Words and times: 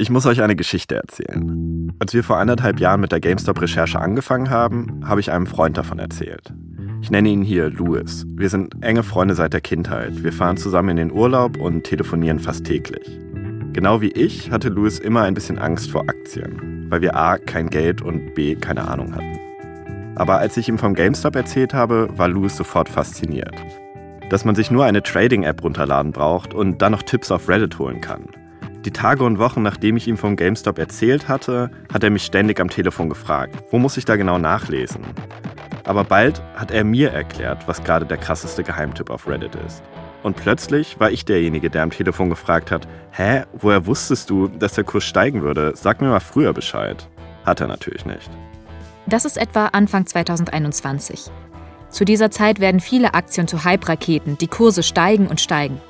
Ich 0.00 0.08
muss 0.08 0.24
euch 0.24 0.40
eine 0.40 0.56
Geschichte 0.56 0.94
erzählen. 0.94 1.92
Als 1.98 2.14
wir 2.14 2.24
vor 2.24 2.38
anderthalb 2.38 2.80
Jahren 2.80 3.02
mit 3.02 3.12
der 3.12 3.20
GameStop-Recherche 3.20 4.00
angefangen 4.00 4.48
haben, 4.48 5.02
habe 5.04 5.20
ich 5.20 5.30
einem 5.30 5.46
Freund 5.46 5.76
davon 5.76 5.98
erzählt. 5.98 6.54
Ich 7.02 7.10
nenne 7.10 7.28
ihn 7.28 7.42
hier 7.42 7.68
Louis. 7.68 8.24
Wir 8.30 8.48
sind 8.48 8.82
enge 8.82 9.02
Freunde 9.02 9.34
seit 9.34 9.52
der 9.52 9.60
Kindheit. 9.60 10.24
Wir 10.24 10.32
fahren 10.32 10.56
zusammen 10.56 10.88
in 10.88 10.96
den 10.96 11.12
Urlaub 11.12 11.58
und 11.58 11.84
telefonieren 11.84 12.38
fast 12.38 12.64
täglich. 12.64 13.20
Genau 13.74 14.00
wie 14.00 14.10
ich 14.12 14.50
hatte 14.50 14.70
Louis 14.70 14.98
immer 14.98 15.24
ein 15.24 15.34
bisschen 15.34 15.58
Angst 15.58 15.90
vor 15.90 16.08
Aktien, 16.08 16.86
weil 16.88 17.02
wir 17.02 17.14
A 17.14 17.36
kein 17.36 17.68
Geld 17.68 18.00
und 18.00 18.32
B 18.32 18.54
keine 18.54 18.88
Ahnung 18.88 19.14
hatten. 19.14 19.38
Aber 20.14 20.38
als 20.38 20.56
ich 20.56 20.70
ihm 20.70 20.78
vom 20.78 20.94
GameStop 20.94 21.36
erzählt 21.36 21.74
habe, 21.74 22.08
war 22.16 22.28
Louis 22.28 22.56
sofort 22.56 22.88
fasziniert. 22.88 23.54
Dass 24.30 24.46
man 24.46 24.54
sich 24.54 24.70
nur 24.70 24.86
eine 24.86 25.02
Trading-App 25.02 25.62
runterladen 25.62 26.12
braucht 26.12 26.54
und 26.54 26.80
dann 26.80 26.92
noch 26.92 27.02
Tipps 27.02 27.30
auf 27.30 27.50
Reddit 27.50 27.78
holen 27.78 28.00
kann. 28.00 28.24
Die 28.86 28.92
Tage 28.92 29.24
und 29.24 29.38
Wochen, 29.38 29.60
nachdem 29.60 29.98
ich 29.98 30.08
ihm 30.08 30.16
vom 30.16 30.36
GameStop 30.36 30.78
erzählt 30.78 31.28
hatte, 31.28 31.70
hat 31.92 32.02
er 32.02 32.08
mich 32.08 32.24
ständig 32.24 32.60
am 32.60 32.70
Telefon 32.70 33.10
gefragt, 33.10 33.62
wo 33.70 33.78
muss 33.78 33.98
ich 33.98 34.06
da 34.06 34.16
genau 34.16 34.38
nachlesen? 34.38 35.02
Aber 35.84 36.02
bald 36.02 36.40
hat 36.54 36.70
er 36.70 36.82
mir 36.82 37.10
erklärt, 37.10 37.68
was 37.68 37.84
gerade 37.84 38.06
der 38.06 38.16
krasseste 38.16 38.62
Geheimtipp 38.62 39.10
auf 39.10 39.28
Reddit 39.28 39.54
ist. 39.66 39.82
Und 40.22 40.36
plötzlich 40.36 40.98
war 40.98 41.10
ich 41.10 41.26
derjenige, 41.26 41.68
der 41.68 41.82
am 41.82 41.90
Telefon 41.90 42.30
gefragt 42.30 42.70
hat, 42.70 42.88
hä, 43.10 43.42
woher 43.52 43.84
wusstest 43.84 44.30
du, 44.30 44.48
dass 44.48 44.74
der 44.74 44.84
Kurs 44.84 45.04
steigen 45.04 45.42
würde? 45.42 45.72
Sag 45.74 46.00
mir 46.00 46.08
mal 46.08 46.20
früher 46.20 46.54
Bescheid. 46.54 47.06
Hat 47.44 47.60
er 47.60 47.68
natürlich 47.68 48.06
nicht. 48.06 48.30
Das 49.04 49.26
ist 49.26 49.36
etwa 49.36 49.66
Anfang 49.66 50.06
2021. 50.06 51.30
Zu 51.90 52.06
dieser 52.06 52.30
Zeit 52.30 52.60
werden 52.60 52.80
viele 52.80 53.12
Aktien 53.12 53.46
zu 53.46 53.62
Hype-Raketen, 53.62 54.38
die 54.38 54.48
Kurse 54.48 54.82
steigen 54.82 55.26
und 55.26 55.40
steigen. 55.40 55.80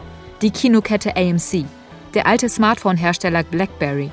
Die 0.43 0.51
Kinokette 0.51 1.17
AMC, 1.17 1.67
der 2.15 2.27
alte 2.27 2.49
Smartphone-Hersteller 2.49 3.45
BlackBerry, 3.45 4.11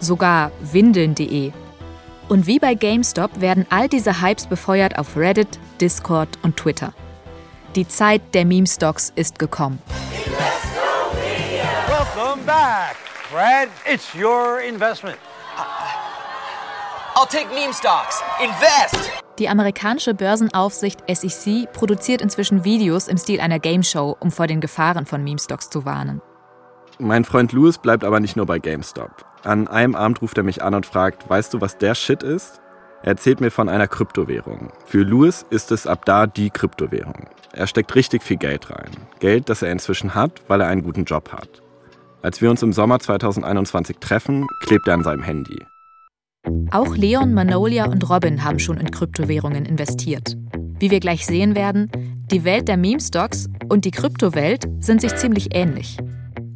sogar 0.00 0.50
Windeln.de. 0.60 1.52
Und 2.28 2.46
wie 2.46 2.58
bei 2.58 2.74
GameStop 2.74 3.40
werden 3.40 3.66
all 3.70 3.88
diese 3.88 4.20
Hypes 4.20 4.46
befeuert 4.46 4.98
auf 4.98 5.16
Reddit, 5.16 5.58
Discord 5.80 6.28
und 6.42 6.56
Twitter. 6.56 6.92
Die 7.76 7.86
Zeit 7.86 8.22
der 8.34 8.44
Meme-Stocks 8.44 9.12
ist 9.14 9.38
gekommen. 9.38 9.80
Welcome 11.86 12.42
back, 12.44 12.96
Brad. 13.30 13.68
It's 13.84 14.14
your 14.14 14.60
investment. 14.60 15.18
I'll 17.16 17.26
take 17.26 17.48
meme 17.54 17.72
stocks. 17.72 18.22
Invest! 18.42 19.10
Die 19.38 19.48
amerikanische 19.48 20.12
Börsenaufsicht 20.12 21.02
SEC 21.10 21.72
produziert 21.72 22.20
inzwischen 22.20 22.64
Videos 22.64 23.08
im 23.08 23.16
Stil 23.16 23.40
einer 23.40 23.58
Gameshow, 23.58 24.16
um 24.20 24.30
vor 24.30 24.46
den 24.46 24.60
Gefahren 24.60 25.06
von 25.06 25.24
Meme-Stocks 25.24 25.70
zu 25.70 25.84
warnen. 25.84 26.20
Mein 26.98 27.24
Freund 27.24 27.52
Louis 27.52 27.76
bleibt 27.76 28.04
aber 28.04 28.20
nicht 28.20 28.36
nur 28.36 28.46
bei 28.46 28.58
GameStop. 28.58 29.26
An 29.44 29.68
einem 29.68 29.94
Abend 29.94 30.22
ruft 30.22 30.38
er 30.38 30.44
mich 30.44 30.62
an 30.62 30.74
und 30.74 30.86
fragt, 30.86 31.28
weißt 31.28 31.52
du, 31.52 31.60
was 31.60 31.76
der 31.76 31.94
Shit 31.94 32.22
ist? 32.22 32.62
Er 33.02 33.08
erzählt 33.08 33.40
mir 33.40 33.50
von 33.50 33.68
einer 33.68 33.86
Kryptowährung. 33.86 34.72
Für 34.86 35.02
Louis 35.02 35.44
ist 35.50 35.70
es 35.72 35.86
ab 35.86 36.06
da 36.06 36.26
die 36.26 36.48
Kryptowährung. 36.48 37.28
Er 37.52 37.66
steckt 37.66 37.94
richtig 37.94 38.22
viel 38.22 38.38
Geld 38.38 38.70
rein. 38.70 38.90
Geld, 39.20 39.50
das 39.50 39.60
er 39.60 39.70
inzwischen 39.72 40.14
hat, 40.14 40.42
weil 40.48 40.62
er 40.62 40.68
einen 40.68 40.82
guten 40.82 41.04
Job 41.04 41.32
hat. 41.32 41.62
Als 42.22 42.40
wir 42.40 42.50
uns 42.50 42.62
im 42.62 42.72
Sommer 42.72 42.98
2021 42.98 43.98
treffen, 43.98 44.46
klebt 44.60 44.88
er 44.88 44.94
an 44.94 45.04
seinem 45.04 45.22
Handy. 45.22 45.64
Auch 46.70 46.96
Leon, 46.96 47.34
Manolia 47.34 47.86
und 47.86 48.08
Robin 48.08 48.42
haben 48.42 48.58
schon 48.58 48.78
in 48.78 48.90
Kryptowährungen 48.90 49.66
investiert. 49.66 50.36
Wie 50.78 50.90
wir 50.90 51.00
gleich 51.00 51.26
sehen 51.26 51.54
werden, 51.54 51.90
die 52.30 52.44
Welt 52.44 52.68
der 52.68 52.76
Meme-Stocks 52.76 53.48
und 53.68 53.84
die 53.84 53.90
Kryptowelt 53.90 54.66
sind 54.80 55.02
sich 55.02 55.14
ziemlich 55.14 55.54
ähnlich. 55.54 55.98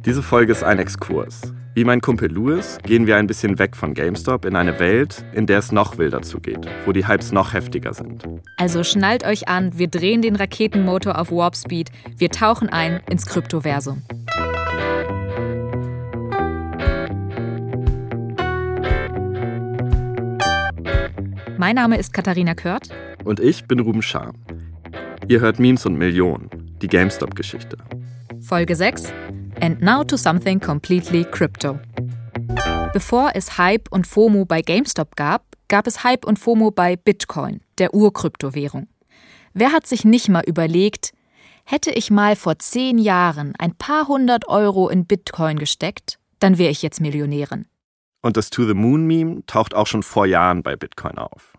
Diese 0.03 0.23
Folge 0.23 0.51
ist 0.51 0.63
ein 0.63 0.79
Exkurs. 0.79 1.53
Wie 1.75 1.83
mein 1.83 2.01
Kumpel 2.01 2.31
Louis 2.31 2.79
gehen 2.81 3.05
wir 3.05 3.17
ein 3.17 3.27
bisschen 3.27 3.59
weg 3.59 3.75
von 3.75 3.93
GameStop 3.93 4.45
in 4.45 4.55
eine 4.55 4.79
Welt, 4.79 5.23
in 5.31 5.45
der 5.45 5.59
es 5.59 5.71
noch 5.71 5.99
wilder 5.99 6.23
zugeht, 6.23 6.65
wo 6.85 6.91
die 6.91 7.07
Hypes 7.07 7.31
noch 7.31 7.53
heftiger 7.53 7.93
sind. 7.93 8.23
Also 8.57 8.83
schnallt 8.83 9.23
euch 9.23 9.47
an, 9.47 9.77
wir 9.77 9.87
drehen 9.87 10.23
den 10.23 10.35
Raketenmotor 10.35 11.19
auf 11.19 11.31
Warp 11.31 11.55
Speed, 11.55 11.91
wir 12.17 12.29
tauchen 12.29 12.67
ein 12.67 12.99
ins 13.11 13.27
Kryptoversum. 13.27 14.01
Mein 21.59 21.75
Name 21.75 21.99
ist 21.99 22.11
Katharina 22.11 22.55
Kört. 22.55 22.89
Und 23.23 23.39
ich 23.39 23.65
bin 23.65 23.79
Ruben 23.79 24.01
Schaar. 24.01 24.33
Ihr 25.27 25.41
hört 25.41 25.59
Memes 25.59 25.85
und 25.85 25.95
Millionen, 25.95 26.49
die 26.81 26.87
GameStop-Geschichte. 26.87 27.77
Folge 28.41 28.75
6 28.75 29.13
And 29.61 29.79
now 29.79 30.03
to 30.03 30.17
something 30.17 30.59
completely 30.59 31.23
crypto. 31.23 31.79
Bevor 32.93 33.31
es 33.35 33.59
Hype 33.59 33.91
und 33.91 34.07
FOMO 34.07 34.45
bei 34.45 34.63
GameStop 34.63 35.15
gab, 35.15 35.45
gab 35.67 35.85
es 35.85 36.03
Hype 36.03 36.25
und 36.25 36.39
FOMO 36.39 36.71
bei 36.71 36.95
Bitcoin, 36.95 37.61
der 37.77 37.93
Urkryptowährung. 37.93 38.87
Wer 39.53 39.71
hat 39.71 39.85
sich 39.85 40.03
nicht 40.03 40.29
mal 40.29 40.43
überlegt, 40.47 41.13
hätte 41.63 41.91
ich 41.91 42.09
mal 42.09 42.35
vor 42.35 42.57
zehn 42.57 42.97
Jahren 42.97 43.53
ein 43.59 43.75
paar 43.75 44.07
hundert 44.07 44.47
Euro 44.47 44.89
in 44.89 45.05
Bitcoin 45.05 45.59
gesteckt, 45.59 46.17
dann 46.39 46.57
wäre 46.57 46.71
ich 46.71 46.81
jetzt 46.81 46.99
Millionärin. 46.99 47.67
Und 48.23 48.37
das 48.37 48.49
To 48.49 48.65
the 48.65 48.73
Moon 48.73 49.05
Meme 49.05 49.43
taucht 49.45 49.75
auch 49.75 49.85
schon 49.85 50.01
vor 50.01 50.25
Jahren 50.25 50.63
bei 50.63 50.75
Bitcoin 50.75 51.19
auf. 51.19 51.53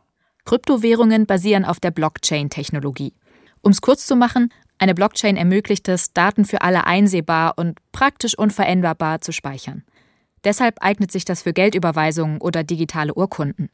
Kryptowährungen 0.45 1.27
basieren 1.27 1.65
auf 1.65 1.79
der 1.79 1.93
Blockchain-Technologie. 1.93 3.15
Um 3.61 3.71
es 3.71 3.81
kurz 3.81 4.07
zu 4.07 4.17
machen, 4.17 4.53
eine 4.83 4.97
Blockchain 4.97 5.37
ermöglicht 5.37 5.89
es, 5.89 6.13
Daten 6.13 6.45
für 6.45 6.63
alle 6.63 6.89
einsehbar 6.89 7.53
und 7.55 7.79
praktisch 7.93 8.37
unveränderbar 8.37 9.21
zu 9.21 9.31
speichern. 9.31 9.85
Deshalb 10.43 10.83
eignet 10.83 11.13
sich 11.13 11.25
das 11.25 11.43
für 11.43 11.53
Geldüberweisungen 11.53 12.41
oder 12.41 12.65
digitale 12.65 13.15
Urkunden. 13.15 13.71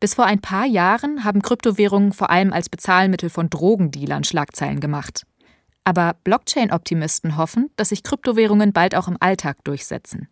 Bis 0.00 0.14
vor 0.14 0.26
ein 0.26 0.40
paar 0.40 0.66
Jahren 0.66 1.22
haben 1.22 1.42
Kryptowährungen 1.42 2.12
vor 2.12 2.30
allem 2.30 2.52
als 2.52 2.68
Bezahlmittel 2.68 3.30
von 3.30 3.50
Drogendealern 3.50 4.24
Schlagzeilen 4.24 4.80
gemacht. 4.80 5.22
Aber 5.84 6.16
Blockchain-Optimisten 6.24 7.36
hoffen, 7.36 7.70
dass 7.76 7.90
sich 7.90 8.02
Kryptowährungen 8.02 8.72
bald 8.72 8.96
auch 8.96 9.06
im 9.06 9.18
Alltag 9.20 9.62
durchsetzen. 9.62 10.26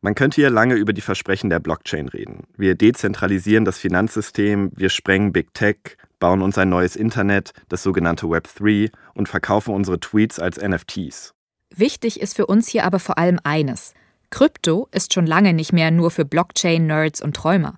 Man 0.00 0.14
könnte 0.14 0.36
hier 0.36 0.48
lange 0.48 0.76
über 0.76 0.94
die 0.94 1.02
Versprechen 1.02 1.50
der 1.50 1.60
Blockchain 1.60 2.08
reden. 2.08 2.44
Wir 2.56 2.74
dezentralisieren 2.74 3.66
das 3.66 3.76
Finanzsystem, 3.76 4.72
wir 4.74 4.88
sprengen 4.88 5.30
Big 5.30 5.52
Tech, 5.52 5.98
bauen 6.22 6.40
uns 6.40 6.56
ein 6.56 6.68
neues 6.68 6.94
Internet, 6.94 7.52
das 7.68 7.82
sogenannte 7.82 8.30
Web 8.30 8.48
3 8.56 8.90
und 9.14 9.28
verkaufen 9.28 9.74
unsere 9.74 9.98
Tweets 9.98 10.38
als 10.38 10.56
NFTs. 10.56 11.34
Wichtig 11.74 12.20
ist 12.20 12.36
für 12.36 12.46
uns 12.46 12.68
hier 12.68 12.84
aber 12.84 13.00
vor 13.00 13.18
allem 13.18 13.40
eines. 13.42 13.92
Krypto 14.30 14.86
ist 14.92 15.12
schon 15.12 15.26
lange 15.26 15.52
nicht 15.52 15.72
mehr 15.72 15.90
nur 15.90 16.12
für 16.12 16.24
Blockchain-Nerds 16.24 17.22
und 17.22 17.34
Träumer. 17.34 17.74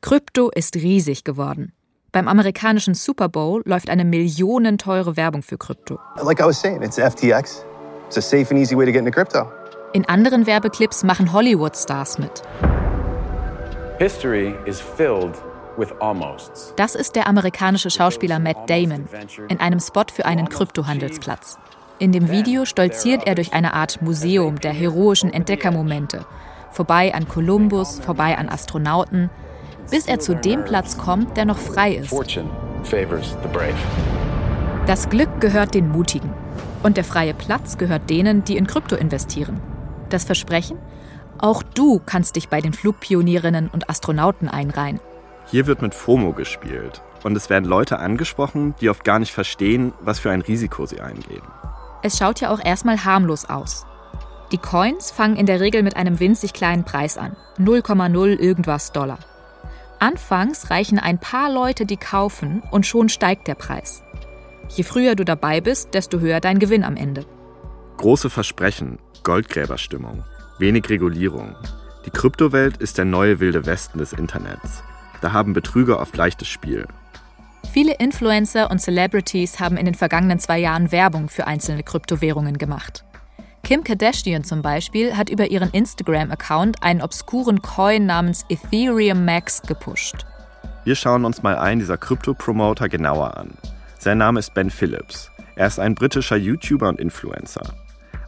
Krypto 0.00 0.50
ist 0.50 0.76
riesig 0.76 1.24
geworden. 1.24 1.74
Beim 2.10 2.26
amerikanischen 2.26 2.94
Super 2.94 3.28
Bowl 3.28 3.60
läuft 3.66 3.90
eine 3.90 4.06
millionenteure 4.06 5.18
Werbung 5.18 5.42
für 5.42 5.58
Krypto. 5.58 5.98
Like 6.22 6.40
I 6.40 6.44
was 6.44 6.58
saying, 6.58 6.80
it's 6.80 6.98
FTX. 6.98 7.66
It's 8.06 8.16
a 8.16 8.22
safe 8.22 8.50
and 8.50 8.58
easy 8.58 8.74
way 8.74 8.86
to 8.86 8.92
get 8.92 9.00
into 9.00 9.10
crypto. 9.10 9.52
In 9.92 10.06
anderen 10.06 10.46
Werbeclips 10.46 11.04
machen 11.04 11.34
Hollywood-Stars 11.34 12.18
mit. 12.18 12.42
History 13.98 14.54
is 14.64 14.80
filled. 14.80 15.34
Das 16.76 16.94
ist 16.94 17.16
der 17.16 17.26
amerikanische 17.26 17.90
Schauspieler 17.90 18.38
Matt 18.38 18.68
Damon 18.68 19.08
in 19.48 19.60
einem 19.60 19.80
Spot 19.80 20.04
für 20.12 20.26
einen 20.26 20.48
Kryptohandelsplatz. 20.48 21.58
In 21.98 22.12
dem 22.12 22.30
Video 22.30 22.64
stolziert 22.64 23.26
er 23.26 23.34
durch 23.34 23.52
eine 23.52 23.74
Art 23.74 24.02
Museum 24.02 24.60
der 24.60 24.72
heroischen 24.72 25.32
Entdeckermomente, 25.32 26.26
vorbei 26.72 27.14
an 27.14 27.28
Kolumbus, 27.28 28.00
vorbei 28.00 28.36
an 28.36 28.48
Astronauten, 28.48 29.30
bis 29.90 30.06
er 30.06 30.18
zu 30.18 30.34
dem 30.34 30.64
Platz 30.64 30.98
kommt, 30.98 31.36
der 31.36 31.44
noch 31.44 31.58
frei 31.58 31.94
ist. 31.94 32.12
Das 34.86 35.08
Glück 35.08 35.40
gehört 35.40 35.74
den 35.74 35.88
Mutigen 35.88 36.32
und 36.82 36.96
der 36.96 37.04
freie 37.04 37.34
Platz 37.34 37.78
gehört 37.78 38.10
denen, 38.10 38.44
die 38.44 38.56
in 38.56 38.66
Krypto 38.66 38.96
investieren. 38.96 39.60
Das 40.10 40.24
Versprechen? 40.24 40.78
Auch 41.38 41.62
du 41.62 42.00
kannst 42.04 42.36
dich 42.36 42.48
bei 42.48 42.60
den 42.60 42.72
Flugpionierinnen 42.72 43.68
und 43.68 43.88
Astronauten 43.88 44.48
einreihen. 44.48 45.00
Hier 45.54 45.68
wird 45.68 45.82
mit 45.82 45.94
FOMO 45.94 46.32
gespielt 46.32 47.00
und 47.22 47.36
es 47.36 47.48
werden 47.48 47.64
Leute 47.64 48.00
angesprochen, 48.00 48.74
die 48.80 48.90
oft 48.90 49.04
gar 49.04 49.20
nicht 49.20 49.32
verstehen, 49.32 49.92
was 50.00 50.18
für 50.18 50.32
ein 50.32 50.40
Risiko 50.40 50.84
sie 50.84 51.00
eingehen. 51.00 51.44
Es 52.02 52.18
schaut 52.18 52.40
ja 52.40 52.50
auch 52.50 52.58
erstmal 52.58 53.04
harmlos 53.04 53.44
aus. 53.44 53.86
Die 54.50 54.58
Coins 54.58 55.12
fangen 55.12 55.36
in 55.36 55.46
der 55.46 55.60
Regel 55.60 55.84
mit 55.84 55.94
einem 55.94 56.18
winzig 56.18 56.54
kleinen 56.54 56.82
Preis 56.82 57.16
an, 57.16 57.36
0,0 57.56 58.36
irgendwas 58.36 58.90
Dollar. 58.90 59.20
Anfangs 60.00 60.70
reichen 60.70 60.98
ein 60.98 61.20
paar 61.20 61.52
Leute, 61.52 61.86
die 61.86 61.98
kaufen, 61.98 62.64
und 62.72 62.84
schon 62.84 63.08
steigt 63.08 63.46
der 63.46 63.54
Preis. 63.54 64.02
Je 64.70 64.82
früher 64.82 65.14
du 65.14 65.24
dabei 65.24 65.60
bist, 65.60 65.94
desto 65.94 66.18
höher 66.18 66.40
dein 66.40 66.58
Gewinn 66.58 66.82
am 66.82 66.96
Ende. 66.96 67.24
Große 67.98 68.28
Versprechen, 68.28 68.98
Goldgräberstimmung, 69.22 70.24
wenig 70.58 70.88
Regulierung. 70.90 71.54
Die 72.06 72.10
Kryptowelt 72.10 72.78
ist 72.78 72.98
der 72.98 73.04
neue 73.04 73.38
wilde 73.38 73.66
Westen 73.66 73.98
des 73.98 74.12
Internets. 74.12 74.82
Da 75.20 75.32
haben 75.32 75.52
Betrüger 75.52 76.00
oft 76.00 76.16
leichtes 76.16 76.48
Spiel. 76.48 76.86
Viele 77.72 77.94
Influencer 77.94 78.70
und 78.70 78.80
Celebrities 78.80 79.58
haben 79.58 79.76
in 79.76 79.86
den 79.86 79.94
vergangenen 79.94 80.38
zwei 80.38 80.58
Jahren 80.58 80.92
Werbung 80.92 81.28
für 81.28 81.46
einzelne 81.46 81.82
Kryptowährungen 81.82 82.58
gemacht. 82.58 83.04
Kim 83.64 83.82
Kardashian 83.82 84.44
zum 84.44 84.60
Beispiel 84.60 85.16
hat 85.16 85.30
über 85.30 85.50
ihren 85.50 85.70
Instagram-Account 85.70 86.82
einen 86.82 87.00
obskuren 87.00 87.62
Coin 87.62 88.04
namens 88.04 88.44
Ethereum 88.48 89.24
Max 89.24 89.62
gepusht. 89.62 90.26
Wir 90.84 90.94
schauen 90.94 91.24
uns 91.24 91.42
mal 91.42 91.56
einen 91.56 91.80
dieser 91.80 91.96
Krypto-Promoter 91.96 92.90
genauer 92.90 93.38
an. 93.38 93.54
Sein 93.98 94.18
Name 94.18 94.38
ist 94.38 94.52
Ben 94.52 94.68
Phillips. 94.68 95.30
Er 95.56 95.66
ist 95.66 95.80
ein 95.80 95.94
britischer 95.94 96.36
YouTuber 96.36 96.90
und 96.90 97.00
Influencer. 97.00 97.62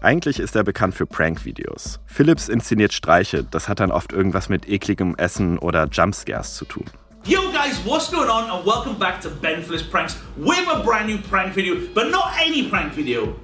Eigentlich 0.07 0.39
ist 0.39 0.55
er 0.55 0.63
bekannt 0.63 0.95
für 0.95 1.05
Prank-Videos. 1.05 1.99
Phillips 2.07 2.49
inszeniert 2.49 2.93
Streiche, 2.93 3.43
das 3.43 3.69
hat 3.69 3.81
dann 3.81 3.91
oft 3.91 4.13
irgendwas 4.13 4.49
mit 4.49 4.69
ekligem 4.69 5.17
Essen 5.17 5.59
oder 5.59 5.89
Jumpscares 5.91 6.55
zu 6.55 6.65
tun. 6.65 6.85
Yo 7.25 7.41
guys, 7.51 7.85
what's 7.85 8.09
going 8.13 8.31
on 8.31 8.49
and 8.49 8.65
welcome 8.65 8.97
back 9.01 9.21
to 9.21 9.29
Ben 9.43 9.61
Phillips 9.65 9.83
Pranks 9.83 10.17
with 10.37 10.65
a 10.73 10.79
brand 10.85 11.09
new 11.09 11.19
prank 11.29 11.57
video, 11.57 11.75
but 11.93 12.13
not 12.13 12.27
any 12.41 12.63
prank 12.63 12.97
video. 12.97 13.35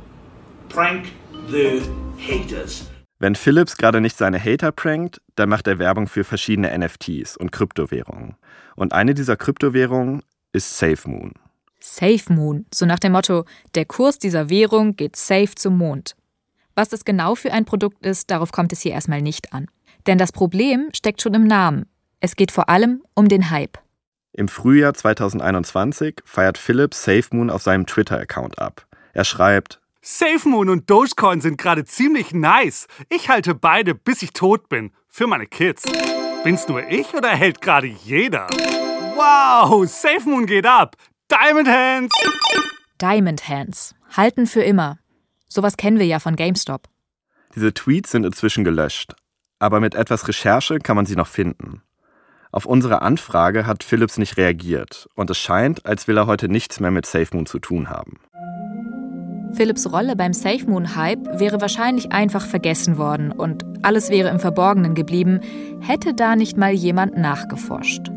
Prank 0.68 1.06
the 1.50 1.82
haters. 2.16 2.88
Wenn 3.18 3.34
Phillips 3.34 3.76
gerade 3.76 4.00
nicht 4.00 4.16
seine 4.16 4.38
Hater 4.38 4.70
prankt, 4.70 5.20
dann 5.34 5.48
macht 5.48 5.66
er 5.66 5.80
Werbung 5.80 6.06
für 6.06 6.22
verschiedene 6.22 6.70
NFTs 6.78 7.36
und 7.36 7.50
Kryptowährungen. 7.50 8.36
Und 8.76 8.92
eine 8.92 9.14
dieser 9.14 9.34
Kryptowährungen 9.36 10.22
ist 10.52 10.78
SafeMoon. 10.78 11.32
SafeMoon, 11.80 12.66
so 12.72 12.86
nach 12.86 13.00
dem 13.00 13.10
Motto, 13.10 13.46
der 13.74 13.84
Kurs 13.84 14.20
dieser 14.20 14.48
Währung 14.48 14.94
geht 14.94 15.16
safe 15.16 15.56
zum 15.56 15.76
Mond. 15.76 16.14
Was 16.74 16.88
das 16.88 17.04
genau 17.04 17.34
für 17.34 17.52
ein 17.52 17.64
Produkt 17.64 18.04
ist, 18.06 18.30
darauf 18.30 18.52
kommt 18.52 18.72
es 18.72 18.80
hier 18.80 18.92
erstmal 18.92 19.22
nicht 19.22 19.52
an. 19.52 19.66
Denn 20.06 20.18
das 20.18 20.32
Problem 20.32 20.88
steckt 20.94 21.22
schon 21.22 21.34
im 21.34 21.46
Namen. 21.46 21.86
Es 22.20 22.36
geht 22.36 22.50
vor 22.50 22.68
allem 22.68 23.02
um 23.14 23.28
den 23.28 23.50
Hype. 23.50 23.78
Im 24.32 24.48
Frühjahr 24.48 24.94
2021 24.94 26.20
feiert 26.24 26.56
Phillips 26.56 27.04
SafeMoon 27.04 27.50
auf 27.50 27.62
seinem 27.62 27.86
Twitter-Account 27.86 28.58
ab. 28.58 28.86
Er 29.12 29.24
schreibt, 29.24 29.80
SafeMoon 30.00 30.70
und 30.70 30.88
Dogecoin 30.88 31.42
sind 31.42 31.58
gerade 31.58 31.84
ziemlich 31.84 32.32
nice. 32.32 32.86
Ich 33.10 33.28
halte 33.28 33.54
beide, 33.54 33.94
bis 33.94 34.22
ich 34.22 34.32
tot 34.32 34.68
bin. 34.70 34.92
Für 35.08 35.26
meine 35.26 35.46
Kids. 35.46 35.84
Bin's 36.42 36.66
nur 36.66 36.88
ich 36.88 37.12
oder 37.12 37.28
hält 37.28 37.60
gerade 37.60 37.86
jeder? 37.86 38.46
Wow, 39.14 39.86
SafeMoon 39.86 40.46
geht 40.46 40.66
ab. 40.66 40.96
Diamond 41.30 41.68
Hands. 41.68 42.12
Diamond 43.00 43.48
Hands. 43.48 43.94
Halten 44.16 44.46
für 44.46 44.62
immer. 44.62 44.98
Sowas 45.52 45.76
kennen 45.76 45.98
wir 45.98 46.06
ja 46.06 46.18
von 46.18 46.34
GameStop. 46.34 46.88
Diese 47.54 47.74
Tweets 47.74 48.10
sind 48.10 48.24
inzwischen 48.24 48.64
gelöscht. 48.64 49.14
Aber 49.58 49.80
mit 49.80 49.94
etwas 49.94 50.26
Recherche 50.26 50.78
kann 50.78 50.96
man 50.96 51.04
sie 51.04 51.14
noch 51.14 51.26
finden. 51.26 51.82
Auf 52.52 52.64
unsere 52.64 53.02
Anfrage 53.02 53.66
hat 53.66 53.84
Philips 53.84 54.16
nicht 54.16 54.38
reagiert 54.38 55.08
und 55.14 55.28
es 55.28 55.36
scheint, 55.36 55.84
als 55.84 56.08
will 56.08 56.16
er 56.16 56.26
heute 56.26 56.48
nichts 56.48 56.80
mehr 56.80 56.90
mit 56.90 57.04
SafeMoon 57.04 57.44
zu 57.44 57.58
tun 57.58 57.90
haben. 57.90 58.18
Philips 59.52 59.92
Rolle 59.92 60.16
beim 60.16 60.32
SafeMoon-Hype 60.32 61.38
wäre 61.38 61.60
wahrscheinlich 61.60 62.12
einfach 62.12 62.46
vergessen 62.46 62.96
worden 62.96 63.30
und 63.30 63.64
alles 63.82 64.08
wäre 64.08 64.30
im 64.30 64.40
Verborgenen 64.40 64.94
geblieben, 64.94 65.40
hätte 65.80 66.14
da 66.14 66.34
nicht 66.34 66.56
mal 66.56 66.72
jemand 66.72 67.18
nachgeforscht. 67.18 68.08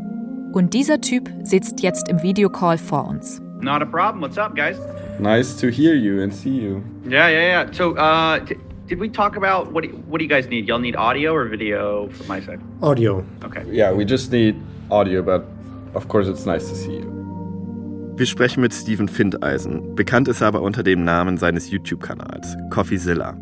Und 0.53 0.73
dieser 0.73 1.01
Typ 1.01 1.29
sitzt 1.43 1.81
jetzt 1.81 2.07
im 2.07 2.23
Videocall 2.23 2.77
vor 2.77 3.05
uns. 3.05 3.41
Not 3.61 3.81
a 3.81 3.85
problem. 3.85 4.21
What's 4.21 4.37
up, 4.37 4.55
guys? 4.55 4.77
Nice 5.19 5.55
to 5.61 5.69
hear 5.69 5.95
you 5.95 6.21
and 6.21 6.33
see 6.33 6.49
you. 6.49 6.83
Yeah, 7.07 7.29
yeah, 7.29 7.63
yeah. 7.63 7.71
So, 7.71 7.95
uh, 7.95 8.39
t- 8.39 8.55
did 8.87 8.99
we 8.99 9.09
talk 9.09 9.37
about 9.37 9.71
what? 9.71 9.83
Do, 9.83 9.89
what 10.07 10.19
do 10.19 10.23
you 10.25 10.29
guys 10.29 10.47
need? 10.47 10.67
Y'all 10.67 10.79
need 10.79 10.95
audio 10.95 11.33
or 11.33 11.45
video 11.47 12.09
from 12.09 12.27
my 12.27 12.41
side? 12.41 12.59
Audio. 12.81 13.23
Okay. 13.43 13.63
Yeah, 13.71 13.91
we 13.93 14.05
just 14.05 14.31
need 14.31 14.55
audio, 14.91 15.21
but 15.21 15.45
of 15.95 16.07
course 16.07 16.27
it's 16.27 16.45
nice 16.45 16.69
to 16.69 16.75
see 16.75 16.93
you. 16.97 17.11
Wir 18.17 18.25
sprechen 18.25 18.61
mit 18.61 18.73
Steven 18.73 19.09
Findeisen. 19.09 19.95
Bekannt 19.95 20.27
ist 20.27 20.41
er 20.41 20.47
aber 20.47 20.61
unter 20.61 20.83
dem 20.83 21.03
Namen 21.03 21.37
seines 21.37 21.69
YouTube-Kanals, 21.69 22.55
CoffeeZilla. 22.69 23.35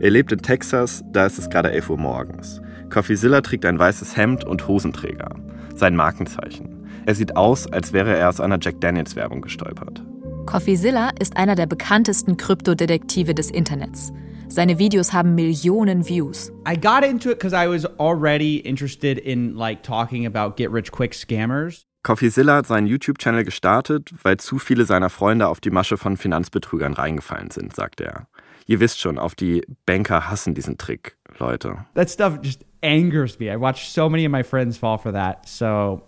Er 0.00 0.10
lebt 0.10 0.32
in 0.32 0.38
Texas, 0.38 1.02
da 1.12 1.24
ist 1.26 1.38
es 1.38 1.48
gerade 1.48 1.70
11 1.72 1.88
Uhr 1.90 1.96
morgens. 1.98 2.60
CoffeeZilla 2.90 3.40
trägt 3.40 3.64
ein 3.64 3.78
weißes 3.78 4.16
Hemd 4.16 4.44
und 4.44 4.68
Hosenträger. 4.68 5.30
Sein 5.74 5.96
Markenzeichen. 5.96 6.77
Er 7.08 7.14
sieht 7.14 7.38
aus, 7.38 7.66
als 7.66 7.94
wäre 7.94 8.14
er 8.14 8.28
aus 8.28 8.38
einer 8.38 8.58
Jack 8.60 8.82
Daniels-Werbung 8.82 9.40
gestolpert. 9.40 10.02
CoffeeZilla 10.44 11.12
ist 11.18 11.38
einer 11.38 11.54
der 11.54 11.64
bekanntesten 11.64 12.36
Kryptodetektive 12.36 13.34
des 13.34 13.50
Internets. 13.50 14.12
Seine 14.48 14.78
Videos 14.78 15.14
haben 15.14 15.34
Millionen 15.34 16.06
Views. 16.06 16.52
I 16.70 16.78
got 16.78 17.02
into 17.02 17.30
it 17.30 17.38
because 17.38 17.56
I 17.56 17.66
was 17.66 17.86
already 17.98 18.58
interested 18.58 19.16
in 19.16 19.54
like 19.54 19.82
talking 19.82 20.26
about 20.26 20.56
get 20.56 20.70
rich 20.70 20.92
quick 20.92 21.14
scammers. 21.14 21.86
CoffeeZilla 22.02 22.56
hat 22.56 22.66
seinen 22.66 22.86
YouTube-Channel 22.86 23.42
gestartet, 23.42 24.12
weil 24.22 24.36
zu 24.36 24.58
viele 24.58 24.84
seiner 24.84 25.08
Freunde 25.08 25.48
auf 25.48 25.60
die 25.60 25.70
Masche 25.70 25.96
von 25.96 26.18
Finanzbetrügern 26.18 26.92
reingefallen 26.92 27.50
sind, 27.50 27.74
sagt 27.74 28.02
er. 28.02 28.26
Ihr 28.66 28.80
wisst 28.80 29.00
schon, 29.00 29.18
auf 29.18 29.34
die 29.34 29.62
Banker 29.86 30.28
hassen 30.28 30.52
diesen 30.52 30.76
Trick, 30.76 31.16
Leute. 31.38 31.86
That 31.94 32.10
stuff 32.10 32.38
just 32.42 32.66
angers 32.82 33.38
me. 33.38 33.50
I 33.50 33.58
watched 33.58 33.90
so 33.90 34.10
many 34.10 34.26
of 34.26 34.30
my 34.30 34.44
friends 34.44 34.76
fall 34.76 34.98
for 34.98 35.10
that. 35.10 35.48
So 35.48 36.02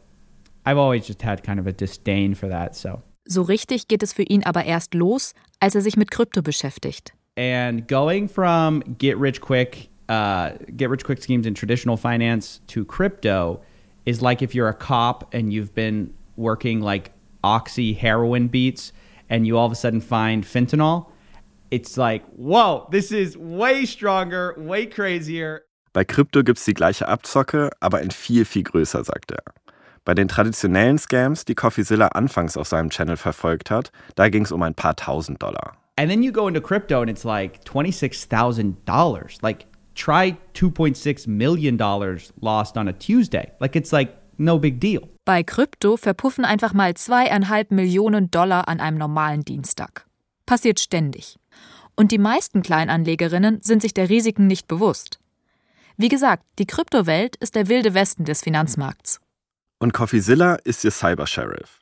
I've 0.71 0.79
always 0.79 1.05
just 1.05 1.23
had 1.23 1.43
kind 1.43 1.59
of 1.59 1.67
a 1.67 1.73
disdain 1.73 2.35
for 2.35 2.49
that. 2.49 2.77
So. 2.77 3.03
So 3.27 3.43
richtig 3.43 3.89
geht 3.89 4.03
es 4.03 4.13
für 4.13 4.23
ihn 4.23 4.45
aber 4.45 4.65
erst 4.65 4.95
los, 4.95 5.35
als 5.61 5.75
er 5.75 5.81
sich 5.81 5.97
mit 5.97 6.11
Krypto 6.11 6.43
beschäftigt. 6.43 7.13
And 7.37 7.89
going 7.89 8.29
from 8.29 8.83
get 8.99 9.19
rich 9.19 9.41
quick, 9.41 9.89
uh, 10.09 10.51
get 10.77 10.91
rich 10.91 11.05
quick 11.05 11.23
schemes 11.23 11.47
in 11.47 11.55
traditional 11.55 11.97
finance 11.97 12.61
to 12.69 12.85
crypto 12.85 13.61
is 14.07 14.23
like 14.23 14.43
if 14.43 14.55
you're 14.55 14.69
a 14.69 14.75
cop 14.75 15.35
and 15.35 15.53
you've 15.53 15.75
been 15.75 16.13
working 16.37 16.81
like 16.81 17.13
oxy 17.43 17.93
heroin 17.93 18.49
beats 18.49 18.93
and 19.29 19.47
you 19.47 19.59
all 19.59 19.67
of 19.67 19.73
a 19.73 19.77
sudden 19.77 20.01
find 20.01 20.45
fentanyl. 20.45 21.07
It's 21.71 21.97
like, 21.97 22.25
whoa, 22.37 22.87
this 22.91 23.11
is 23.13 23.37
way 23.37 23.87
stronger, 23.87 24.55
way 24.57 24.87
crazier. 24.87 25.63
Bei 25.93 26.05
Krypto 26.05 26.45
gibt's 26.45 26.65
die 26.65 26.75
gleiche 26.75 27.09
Abzocke, 27.09 27.71
aber 27.81 28.01
in 28.01 28.13
viel, 28.13 28.45
viel 28.45 28.63
größer, 28.63 29.05
sagt 29.05 29.33
er. 29.33 29.43
Bei 30.05 30.15
den 30.15 30.29
traditionellen 30.29 30.99
Scams, 30.99 31.45
die 31.45 31.55
CoffeeZilla 31.55 32.09
anfangs 32.09 32.57
auf 32.57 32.69
seinem 32.69 32.91
Channel 32.91 33.17
verfolgt 33.17 33.71
hat, 33.71 33.93
da 34.15 34.29
ging's 34.29 34.53
um 34.53 34.63
ein 34.63 34.75
paar 34.75 34.97
tausend 34.97 35.43
Dollar. 35.43 35.77
And 35.97 36.11
then 36.11 36.23
you 36.23 36.33
go 36.33 36.49
into 36.49 36.63
crypto 36.63 37.01
and 37.01 37.11
it's 37.11 37.25
like 37.25 37.63
$26,000. 37.65 39.43
Like, 39.43 39.67
try 39.95 40.37
$2.6 40.55 41.29
million 41.29 41.77
lost 42.41 42.79
on 42.79 42.89
a 42.89 42.93
Tuesday. 42.93 43.53
Like, 43.61 43.77
it's 43.77 43.93
like 43.93 44.15
no 44.39 44.59
big 44.59 44.81
deal. 44.81 45.03
Bei 45.27 45.43
Krypto 45.43 45.99
verpuffen 45.99 46.47
einfach 46.47 46.73
mal 46.73 46.95
zweieinhalb 46.95 47.71
Millionen 47.71 48.31
Dollar 48.31 48.67
an 48.69 48.81
einem 48.81 48.97
normalen 48.97 49.45
Dienstag. 49.45 50.07
Passiert 50.47 50.81
ständig. 50.81 51.39
Und 51.95 52.13
die 52.13 52.19
meisten 52.19 52.63
Kleinanlegerinnen 52.63 53.61
sind 53.63 53.83
sich 53.83 53.93
der 53.93 54.09
Risiken 54.09 54.47
nicht 54.47 54.67
bewusst. 54.67 55.21
Wie 55.99 56.09
gesagt, 56.09 56.45
die 56.59 56.67
Kryptowelt 56.67 57.37
ist 57.37 57.55
der 57.55 57.69
wilde 57.69 57.93
Westen 57.93 58.25
des 58.25 58.43
Finanzmarkts. 58.43 59.21
Und 59.83 59.95
CoffeeZilla 59.95 60.57
ist 60.65 60.85
ihr 60.85 60.91
Cyber-Sheriff. 60.91 61.81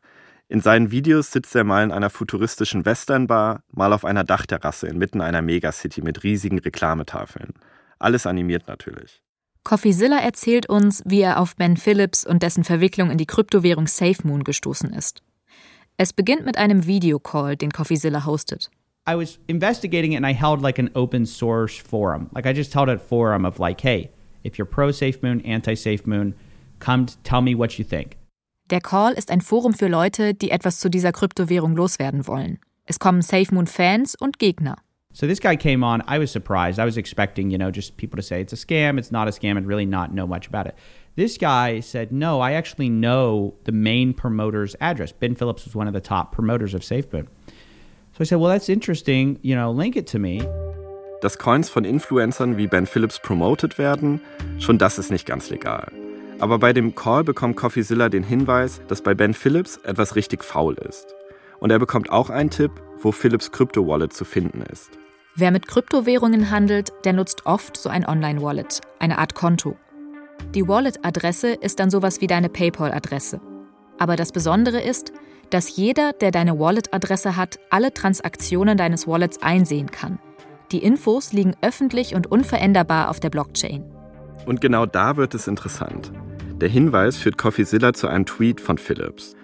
In 0.48 0.60
seinen 0.60 0.92
Videos 0.92 1.32
sitzt 1.32 1.54
er 1.56 1.64
mal 1.64 1.82
in 1.82 1.90
einer 1.90 2.10
futuristischen 2.10 2.86
Westernbar, 2.86 3.64
mal 3.72 3.92
auf 3.92 4.04
einer 4.04 4.22
Dachterrasse 4.22 4.86
inmitten 4.86 5.20
einer 5.20 5.42
Megacity 5.42 6.00
mit 6.00 6.22
riesigen 6.22 6.60
Reklametafeln. 6.60 7.54
Alles 7.98 8.24
animiert 8.24 8.68
natürlich. 8.68 9.20
CoffeeZilla 9.64 10.20
erzählt 10.20 10.68
uns, 10.68 11.02
wie 11.06 11.22
er 11.22 11.40
auf 11.40 11.56
Ben 11.56 11.76
Phillips 11.76 12.24
und 12.24 12.44
dessen 12.44 12.62
Verwicklung 12.62 13.10
in 13.10 13.18
die 13.18 13.26
Kryptowährung 13.26 13.88
SafeMoon 13.88 14.44
gestoßen 14.44 14.92
ist. 14.92 15.22
Es 15.96 16.12
beginnt 16.12 16.46
mit 16.46 16.56
einem 16.56 16.86
Videocall, 16.86 17.56
den 17.56 17.72
CoffeeZilla 17.72 18.24
hostet. 18.24 18.70
I 19.10 19.16
was 19.16 19.40
investigating 19.48 20.12
it 20.12 20.22
and 20.22 20.26
I 20.26 20.32
held 20.32 20.62
like 20.62 20.78
an 20.78 20.90
open 20.94 21.26
source 21.26 21.76
forum. 21.76 22.30
Like 22.32 22.46
I 22.46 22.56
just 22.56 22.72
held 22.74 22.88
a 22.88 22.96
forum 22.96 23.44
of 23.44 23.58
like, 23.58 23.82
hey, 23.82 24.10
if 24.44 24.56
you're 24.56 24.70
pro 24.70 24.90
SafeMoon, 24.90 25.44
anti 25.44 25.74
SafeMoon, 25.74 26.34
come 26.78 27.06
tell 27.24 27.40
me 27.40 27.56
what 27.56 27.78
you 27.78 27.84
think. 27.84 28.16
Der 28.70 28.80
Call 28.80 29.12
ist 29.14 29.30
ein 29.30 29.40
Forum 29.40 29.72
für 29.72 29.88
Leute, 29.88 30.34
die 30.34 30.50
etwas 30.50 30.78
zu 30.78 30.90
dieser 30.90 31.12
Kryptowährung 31.12 31.74
loswerden 31.74 32.26
wollen. 32.26 32.58
Es 32.84 32.98
kommen 32.98 33.22
SafeMoon-Fans 33.22 34.14
und 34.14 34.38
Gegner. 34.38 34.76
So 35.12 35.26
this 35.26 35.40
guy 35.40 35.56
came 35.56 35.82
on. 35.82 36.02
I 36.06 36.18
was 36.18 36.30
surprised. 36.30 36.78
I 36.78 36.84
was 36.84 36.96
expecting, 36.96 37.50
you 37.50 37.58
know, 37.58 37.70
just 37.70 37.96
people 37.96 38.16
to 38.16 38.22
say 38.22 38.40
it's 38.40 38.52
a 38.52 38.56
scam, 38.56 38.98
it's 38.98 39.10
not 39.10 39.26
a 39.26 39.30
scam, 39.30 39.56
and 39.56 39.66
really 39.66 39.86
not 39.86 40.12
know 40.12 40.26
much 40.26 40.46
about 40.46 40.66
it. 40.66 40.74
This 41.16 41.36
guy 41.38 41.80
said, 41.80 42.12
no, 42.12 42.40
I 42.40 42.52
actually 42.52 42.88
know 42.88 43.54
the 43.64 43.72
main 43.72 44.14
promoter's 44.14 44.76
address. 44.80 45.12
Ben 45.12 45.34
Phillips 45.34 45.64
was 45.64 45.74
one 45.74 45.88
of 45.88 45.94
the 45.94 46.00
top 46.00 46.30
promoters 46.32 46.74
of 46.74 46.82
SafeMoon. 46.82 47.26
So 48.12 48.20
I 48.20 48.24
said, 48.24 48.38
well, 48.38 48.50
that's 48.50 48.68
interesting. 48.68 49.38
You 49.42 49.56
know, 49.56 49.72
link 49.72 49.96
it 49.96 50.06
to 50.08 50.18
me. 50.18 50.40
Dass 51.20 51.36
Coins 51.36 51.68
von 51.68 51.84
Influencern 51.84 52.56
wie 52.56 52.68
Ben 52.68 52.86
Phillips 52.86 53.18
promoted 53.18 53.78
werden, 53.78 54.20
schon 54.58 54.78
das 54.78 54.98
ist 54.98 55.10
nicht 55.10 55.26
ganz 55.26 55.50
legal. 55.50 55.90
Aber 56.40 56.58
bei 56.58 56.72
dem 56.72 56.94
Call 56.94 57.24
bekommt 57.24 57.56
CoffeeZilla 57.56 58.08
den 58.08 58.22
Hinweis, 58.22 58.80
dass 58.86 59.02
bei 59.02 59.14
Ben 59.14 59.34
Phillips 59.34 59.76
etwas 59.78 60.14
richtig 60.14 60.44
faul 60.44 60.74
ist. 60.74 61.14
Und 61.58 61.70
er 61.70 61.80
bekommt 61.80 62.10
auch 62.10 62.30
einen 62.30 62.50
Tipp, 62.50 62.70
wo 63.00 63.10
Phillips 63.10 63.50
Krypto-Wallet 63.50 64.12
zu 64.12 64.24
finden 64.24 64.62
ist. 64.62 64.90
Wer 65.34 65.50
mit 65.50 65.66
Kryptowährungen 65.66 66.50
handelt, 66.50 66.92
der 67.04 67.12
nutzt 67.12 67.46
oft 67.46 67.76
so 67.76 67.88
ein 67.88 68.06
Online-Wallet, 68.06 68.80
eine 68.98 69.18
Art 69.18 69.34
Konto. 69.34 69.76
Die 70.54 70.66
Wallet-Adresse 70.66 71.54
ist 71.54 71.80
dann 71.80 71.90
sowas 71.90 72.20
wie 72.20 72.28
deine 72.28 72.48
PayPal-Adresse. 72.48 73.40
Aber 73.98 74.14
das 74.14 74.30
Besondere 74.30 74.80
ist, 74.80 75.12
dass 75.50 75.76
jeder, 75.76 76.12
der 76.12 76.30
deine 76.30 76.58
Wallet-Adresse 76.58 77.36
hat, 77.36 77.58
alle 77.70 77.92
Transaktionen 77.92 78.76
deines 78.76 79.08
Wallets 79.08 79.42
einsehen 79.42 79.90
kann. 79.90 80.20
Die 80.70 80.84
Infos 80.84 81.32
liegen 81.32 81.54
öffentlich 81.62 82.14
und 82.14 82.30
unveränderbar 82.30 83.10
auf 83.10 83.18
der 83.18 83.30
Blockchain. 83.30 83.84
Und 84.46 84.60
genau 84.60 84.86
da 84.86 85.16
wird 85.16 85.34
es 85.34 85.48
interessant. 85.48 86.12
Der 86.60 86.68
Hinweis 86.68 87.16
führt 87.16 87.38
CoffeeZilla 87.38 87.92
zu 87.92 88.08
einem 88.08 88.26
Tweet 88.26 88.60
von 88.60 88.78
Philips. 88.78 89.36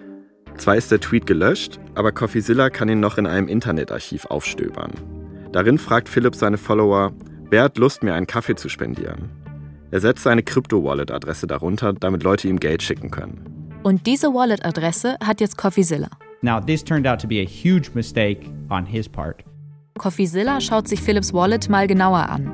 Zwar 0.57 0.75
ist 0.75 0.91
der 0.91 0.99
Tweet 0.99 1.25
gelöscht, 1.25 1.79
aber 1.95 2.11
CoffeeZilla 2.11 2.69
kann 2.69 2.89
ihn 2.89 2.99
noch 2.99 3.17
in 3.17 3.25
einem 3.25 3.47
Internetarchiv 3.47 4.25
aufstöbern. 4.25 4.91
Darin 5.53 5.77
fragt 5.77 6.09
Philips 6.09 6.39
seine 6.39 6.57
Follower, 6.57 7.13
wer 7.49 7.63
hat 7.63 7.77
Lust, 7.77 8.03
mir 8.03 8.13
einen 8.13 8.27
Kaffee 8.27 8.55
zu 8.55 8.67
spendieren? 8.67 9.29
Er 9.91 10.01
setzt 10.01 10.23
seine 10.23 10.43
Crypto-Wallet-Adresse 10.43 11.47
darunter, 11.47 11.93
damit 11.93 12.23
Leute 12.23 12.49
ihm 12.49 12.59
Geld 12.59 12.83
schicken 12.83 13.11
können. 13.11 13.45
Und 13.83 14.07
diese 14.07 14.33
Wallet-Adresse 14.33 15.15
hat 15.23 15.39
jetzt 15.39 15.57
CoffeeZilla. 15.57 16.09
Now, 16.41 16.59
this 16.59 16.83
turned 16.83 17.07
out 17.07 17.21
to 17.21 17.29
be 17.29 17.39
a 17.39 17.45
huge 17.45 17.91
mistake 17.93 18.51
on 18.69 18.85
his 18.85 19.07
part. 19.07 19.45
CoffeeZilla 19.97 20.59
schaut 20.59 20.89
sich 20.89 21.01
Philips 21.01 21.33
Wallet 21.33 21.69
mal 21.69 21.87
genauer 21.87 22.27
an. 22.27 22.51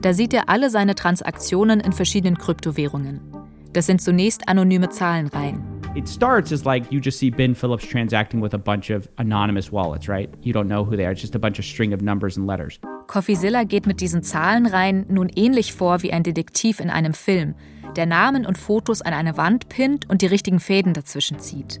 Da 0.00 0.12
sieht 0.12 0.34
er 0.34 0.48
alle 0.48 0.70
seine 0.70 0.96
Transaktionen 0.96 1.78
in 1.78 1.92
verschiedenen 1.92 2.36
Kryptowährungen. 2.36 3.31
Das 3.72 3.86
sind 3.86 4.02
zunächst 4.02 4.48
anonyme 4.48 4.88
Zahlenreihen. 4.90 5.62
It 5.94 6.08
starts 6.08 6.52
as 6.52 6.64
like 6.64 6.90
you 6.90 7.00
just 7.00 7.18
see 7.18 7.30
Ben 7.30 7.54
Phillips 7.54 7.86
transacting 7.86 8.42
with 8.42 8.54
a 8.54 8.58
bunch 8.58 8.90
of 8.90 9.08
anonymous 9.16 9.70
wallets, 9.70 10.08
right? 10.08 10.30
You 10.42 10.52
don't 10.52 10.68
know 10.68 10.86
who 10.86 10.96
they 10.96 11.04
are. 11.04 11.12
It's 11.12 11.20
just 11.20 11.34
a 11.34 11.38
bunch 11.38 11.58
of 11.58 11.64
string 11.64 11.92
of 11.92 12.00
numbers 12.00 12.38
and 12.38 12.46
letters. 12.46 12.78
CoffeeZilla 13.08 13.64
geht 13.64 13.86
mit 13.86 14.00
diesen 14.00 14.22
Zahlenreihen 14.22 15.04
nun 15.08 15.28
ähnlich 15.28 15.74
vor 15.74 16.02
wie 16.02 16.12
ein 16.12 16.22
Detektiv 16.22 16.80
in 16.80 16.88
einem 16.88 17.12
Film, 17.12 17.54
der 17.96 18.06
Namen 18.06 18.46
und 18.46 18.56
Fotos 18.56 19.02
an 19.02 19.12
eine 19.12 19.36
Wand 19.36 19.68
pinnt 19.68 20.08
und 20.08 20.22
die 20.22 20.26
richtigen 20.26 20.60
Fäden 20.60 20.94
dazwischen 20.94 21.38
zieht. 21.38 21.80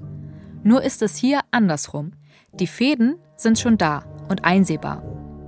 Nur 0.62 0.82
ist 0.82 1.00
es 1.00 1.16
hier 1.16 1.40
andersrum. 1.50 2.12
Die 2.52 2.66
Fäden 2.66 3.16
sind 3.36 3.58
schon 3.58 3.78
da 3.78 4.04
und 4.28 4.44
einsehbar. 4.44 5.02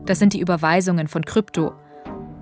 Das 0.07 0.19
sind 0.19 0.33
die 0.33 0.41
Überweisungen 0.41 1.09
von 1.09 1.25
Krypto. 1.25 1.75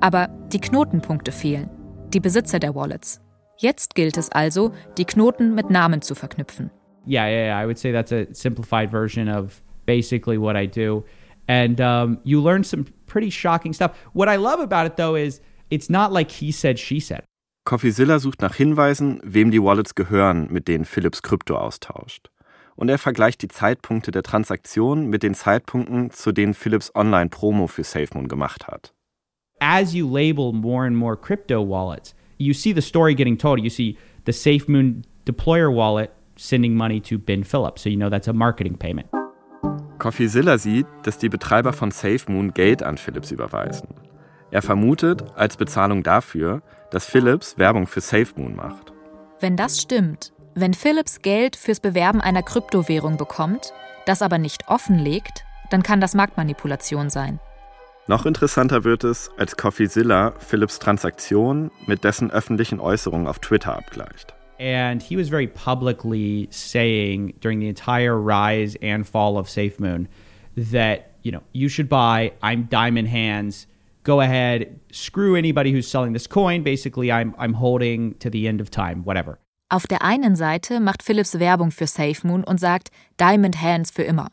Aber 0.00 0.28
die 0.52 0.60
Knotenpunkte 0.60 1.32
fehlen, 1.32 1.68
die 2.12 2.20
Besitzer 2.20 2.58
der 2.58 2.74
Wallets. 2.74 3.21
Jetzt 3.62 3.94
gilt 3.94 4.16
es 4.16 4.28
also, 4.32 4.72
die 4.98 5.04
Knoten 5.04 5.54
mit 5.54 5.70
Namen 5.70 6.02
zu 6.02 6.16
verknüpfen. 6.16 6.72
Yeah, 7.06 7.28
yeah, 7.28 7.46
yeah. 7.46 7.62
I 7.62 7.64
would 7.64 7.78
say 7.78 7.92
that's 7.92 8.10
a 8.10 8.26
simplified 8.32 8.90
version 8.90 9.28
of 9.28 9.62
basically 9.86 10.36
what 10.36 10.56
I 10.56 10.66
do. 10.66 11.04
And 11.46 11.80
um, 11.80 12.18
you 12.24 12.42
learn 12.42 12.64
some 12.64 12.86
pretty 13.06 13.30
shocking 13.30 13.72
stuff. 13.72 13.92
What 14.14 14.28
I 14.28 14.36
love 14.36 14.58
about 14.58 14.86
it, 14.86 14.96
though, 14.96 15.14
is 15.14 15.40
it's 15.70 15.88
not 15.88 16.12
like 16.12 16.32
he 16.32 16.50
said, 16.50 16.80
she 16.80 16.98
said. 16.98 17.22
CoffeeZilla 17.64 18.18
sucht 18.18 18.42
nach 18.42 18.56
Hinweisen, 18.56 19.20
wem 19.22 19.52
die 19.52 19.62
Wallets 19.62 19.94
gehören, 19.94 20.48
mit 20.50 20.66
denen 20.66 20.84
Philips 20.84 21.22
Krypto 21.22 21.56
austauscht. 21.56 22.30
Und 22.74 22.88
er 22.88 22.98
vergleicht 22.98 23.42
die 23.42 23.48
Zeitpunkte 23.48 24.10
der 24.10 24.24
Transaktion 24.24 25.06
mit 25.06 25.22
den 25.22 25.34
Zeitpunkten, 25.34 26.10
zu 26.10 26.32
denen 26.32 26.54
Philips 26.54 26.92
Online-Promo 26.96 27.68
für 27.68 27.84
SafeMoon 27.84 28.26
gemacht 28.26 28.66
hat. 28.66 28.92
As 29.60 29.94
you 29.94 30.12
label 30.12 30.52
more 30.52 30.84
and 30.84 30.96
more 30.96 31.16
crypto 31.16 31.64
wallets, 31.64 32.16
you 32.42 32.54
see 32.54 32.72
the 32.72 32.82
story 32.82 33.14
getting 33.14 33.38
told. 33.38 33.60
You 33.60 33.70
see 33.70 33.96
the 34.24 34.32
SafeMoon 34.32 35.02
deployer 35.26 35.72
wallet 35.72 36.10
sending 36.36 36.74
money 36.74 37.00
to 37.00 37.18
Ben 37.18 37.44
Phillips. 37.44 37.82
So 37.82 37.88
you 37.88 37.96
know 37.96 38.10
that's 38.10 38.28
a 38.28 38.32
marketing 38.32 38.76
payment. 38.76 39.08
CoffeeZilla 39.98 40.58
sieht, 40.58 40.86
dass 41.04 41.18
die 41.18 41.28
Betreiber 41.28 41.72
von 41.72 41.92
SafeMoon 41.92 42.54
Geld 42.54 42.82
an 42.82 42.98
Philips 42.98 43.30
überweisen. 43.30 43.88
Er 44.50 44.60
vermutet, 44.60 45.22
als 45.36 45.56
Bezahlung 45.56 46.02
dafür, 46.02 46.62
dass 46.90 47.06
Philips 47.06 47.56
Werbung 47.56 47.86
für 47.86 48.00
SafeMoon 48.00 48.56
macht. 48.56 48.92
Wenn 49.40 49.56
das 49.56 49.80
stimmt, 49.80 50.32
wenn 50.54 50.74
Philips 50.74 51.22
Geld 51.22 51.56
fürs 51.56 51.80
Bewerben 51.80 52.20
einer 52.20 52.42
Kryptowährung 52.42 53.16
bekommt, 53.16 53.72
das 54.04 54.20
aber 54.20 54.38
nicht 54.38 54.68
offenlegt, 54.68 55.44
dann 55.70 55.82
kann 55.82 56.00
das 56.00 56.14
Marktmanipulation 56.14 57.08
sein. 57.08 57.40
Noch 58.08 58.26
interessanter 58.26 58.82
wird 58.82 59.04
es, 59.04 59.30
als 59.38 59.56
CoffeeZilla 59.56 60.32
Philips 60.38 60.80
Transaktion 60.80 61.70
mit 61.86 62.02
dessen 62.02 62.32
öffentlichen 62.32 62.80
Äußerungen 62.80 63.28
auf 63.28 63.38
Twitter 63.38 63.76
abgleicht. 63.76 64.34
And 64.58 65.00
he 65.00 65.16
was 65.16 65.28
very 65.28 65.46
publicly 65.46 66.48
saying 66.50 67.34
during 67.40 67.60
the 67.60 67.68
entire 67.68 68.16
rise 68.16 68.76
and 68.82 69.06
fall 69.06 69.36
of 69.36 69.48
SafeMoon 69.48 70.08
that, 70.56 71.12
you 71.22 71.30
know, 71.30 71.42
you 71.52 71.68
should 71.68 71.88
buy, 71.88 72.32
I'm 72.42 72.68
Diamond 72.68 73.08
Hands, 73.08 73.66
go 74.02 74.20
ahead, 74.20 74.80
screw 74.90 75.36
anybody 75.36 75.72
who's 75.72 75.88
selling 75.88 76.12
this 76.12 76.26
coin. 76.26 76.64
Basically, 76.64 77.12
I'm, 77.12 77.34
I'm 77.38 77.54
holding 77.54 78.14
to 78.18 78.28
the 78.28 78.48
end 78.48 78.60
of 78.60 78.68
time, 78.70 79.04
whatever. 79.04 79.38
Auf 79.68 79.86
der 79.86 80.02
einen 80.02 80.36
Seite 80.36 80.80
macht 80.80 81.02
Philips 81.02 81.38
Werbung 81.38 81.70
für 81.70 81.86
SafeMoon 81.86 82.42
und 82.44 82.58
sagt 82.58 82.90
Diamond 83.18 83.62
Hands 83.62 83.90
für 83.90 84.02
immer. 84.02 84.28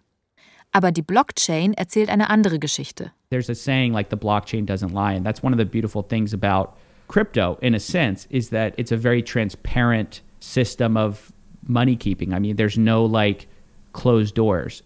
Aber 0.72 0.92
die 0.92 1.02
Blockchain 1.02 1.74
erzählt 1.74 2.10
eine 2.10 2.30
andere 2.30 2.60
Geschichte. 2.60 3.12
There's 3.32 3.50
a 3.50 3.56
saying 3.56 3.92
like 3.94 4.10
the 4.10 4.18
blockchain 4.18 4.66
doesn't 4.66 4.94
lie, 4.94 5.14
and 5.14 5.26
that's 5.26 5.42
one 5.42 5.52
of 5.52 5.58
the 5.58 5.66
beautiful 5.66 6.04
things 6.04 6.34
about 6.34 6.78
crypto, 7.08 7.58
in 7.62 7.74
a 7.74 7.80
sense, 7.80 8.28
is 8.30 8.50
that 8.50 8.74
it's 8.78 8.92
a 8.92 8.98
very 8.98 9.24
transparent 9.24 10.22
system 10.40 10.96
of 10.96 11.32
money 11.68 11.96
keeping. 11.96 12.34
I 12.34 12.40
mean, 12.40 12.56
there's 12.56 12.78
no 12.78 13.04
like 13.04 13.48
closed 13.94 14.36
doors. 14.36 14.84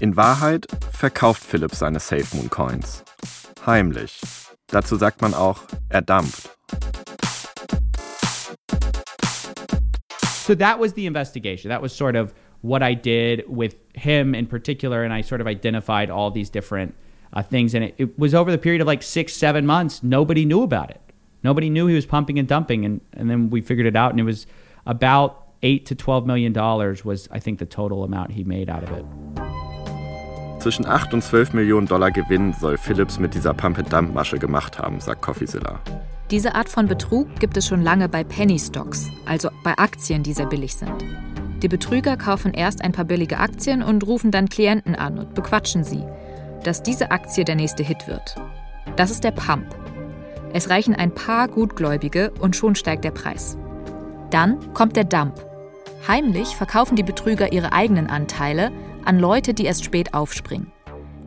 In 0.00 0.14
Wahrheit 0.14 0.66
verkauft 0.92 1.44
Philips 1.44 1.80
seine 1.80 1.98
SafeMoon 1.98 2.48
Coins. 2.50 3.04
Heimlich. 3.66 4.20
Dazu 4.68 4.96
sagt 4.96 5.20
man 5.20 5.34
auch, 5.34 5.60
er 5.90 6.00
dampft. 6.00 6.48
So 10.46 10.54
that 10.54 10.78
was 10.78 10.94
the 10.94 11.06
investigation. 11.06 11.68
That 11.68 11.82
was 11.82 11.94
sort 11.94 12.16
of 12.16 12.32
what 12.62 12.82
I 12.82 12.94
did 12.94 13.44
with 13.48 13.76
him 13.94 14.34
in 14.34 14.46
particular, 14.46 15.02
and 15.02 15.12
I 15.12 15.22
sort 15.22 15.40
of 15.40 15.46
identified 15.46 16.10
all 16.10 16.30
these 16.30 16.50
different 16.50 16.94
uh, 17.32 17.42
things. 17.42 17.74
And 17.74 17.84
it, 17.84 17.94
it, 17.98 18.18
was 18.18 18.34
over 18.34 18.50
the 18.50 18.58
period 18.58 18.80
of 18.80 18.86
like 18.86 19.02
six, 19.02 19.32
seven 19.32 19.66
months. 19.66 20.02
Nobody 20.02 20.44
knew 20.44 20.62
about 20.62 20.90
it. 20.90 21.00
Nobody 21.42 21.70
knew 21.70 21.86
he 21.86 21.94
was 21.94 22.06
pumping 22.06 22.38
and 22.38 22.46
dumping, 22.46 22.84
and 22.84 23.00
and 23.14 23.30
then 23.30 23.50
we 23.50 23.62
figured 23.62 23.86
it 23.86 23.96
out, 23.96 24.10
and 24.10 24.20
it 24.20 24.24
was 24.24 24.46
about 24.84 25.46
eight 25.62 25.86
to 25.86 25.94
twelve 25.94 26.26
million 26.26 26.52
dollars 26.52 27.04
was 27.04 27.28
I 27.30 27.40
think 27.40 27.58
the 27.58 27.66
total 27.66 28.04
amount 28.04 28.32
he 28.32 28.44
made 28.44 28.68
out 28.68 28.82
of 28.82 28.90
it. 28.92 29.04
Zwischen 30.60 30.84
8 30.84 31.14
und 31.14 31.24
12 31.24 31.54
Millionen 31.54 31.86
Dollar 31.86 32.10
Gewinn 32.10 32.52
soll 32.52 32.76
Philips 32.76 33.18
mit 33.18 33.32
dieser 33.32 33.54
Pump-and-Dump-Masche 33.54 34.38
gemacht 34.38 34.78
haben, 34.78 35.00
sagt 35.00 35.22
CoffeeZilla. 35.22 35.80
Diese 36.30 36.54
Art 36.54 36.68
von 36.68 36.86
Betrug 36.86 37.34
gibt 37.40 37.56
es 37.56 37.66
schon 37.66 37.82
lange 37.82 38.10
bei 38.10 38.22
Penny 38.24 38.58
Stocks, 38.58 39.10
also 39.24 39.48
bei 39.64 39.72
Aktien, 39.78 40.22
die 40.22 40.34
sehr 40.34 40.44
billig 40.44 40.74
sind. 40.74 41.02
Die 41.62 41.68
Betrüger 41.68 42.16
kaufen 42.16 42.54
erst 42.54 42.82
ein 42.82 42.92
paar 42.92 43.04
billige 43.04 43.38
Aktien 43.38 43.82
und 43.82 44.06
rufen 44.06 44.30
dann 44.30 44.48
Klienten 44.48 44.94
an 44.94 45.18
und 45.18 45.34
bequatschen 45.34 45.84
sie, 45.84 46.02
dass 46.64 46.82
diese 46.82 47.10
Aktie 47.10 47.44
der 47.44 47.54
nächste 47.54 47.82
Hit 47.82 48.06
wird. 48.08 48.36
Das 48.96 49.10
ist 49.10 49.24
der 49.24 49.32
Pump. 49.32 49.66
Es 50.52 50.70
reichen 50.70 50.94
ein 50.94 51.14
paar 51.14 51.48
Gutgläubige 51.48 52.32
und 52.40 52.56
schon 52.56 52.74
steigt 52.74 53.04
der 53.04 53.12
Preis. 53.12 53.56
Dann 54.30 54.72
kommt 54.74 54.96
der 54.96 55.04
Dump. 55.04 55.34
Heimlich 56.08 56.56
verkaufen 56.56 56.96
die 56.96 57.02
Betrüger 57.02 57.52
ihre 57.52 57.72
eigenen 57.72 58.08
Anteile 58.08 58.72
an 59.04 59.18
Leute, 59.18 59.54
die 59.54 59.64
erst 59.64 59.84
spät 59.84 60.14
aufspringen. 60.14 60.72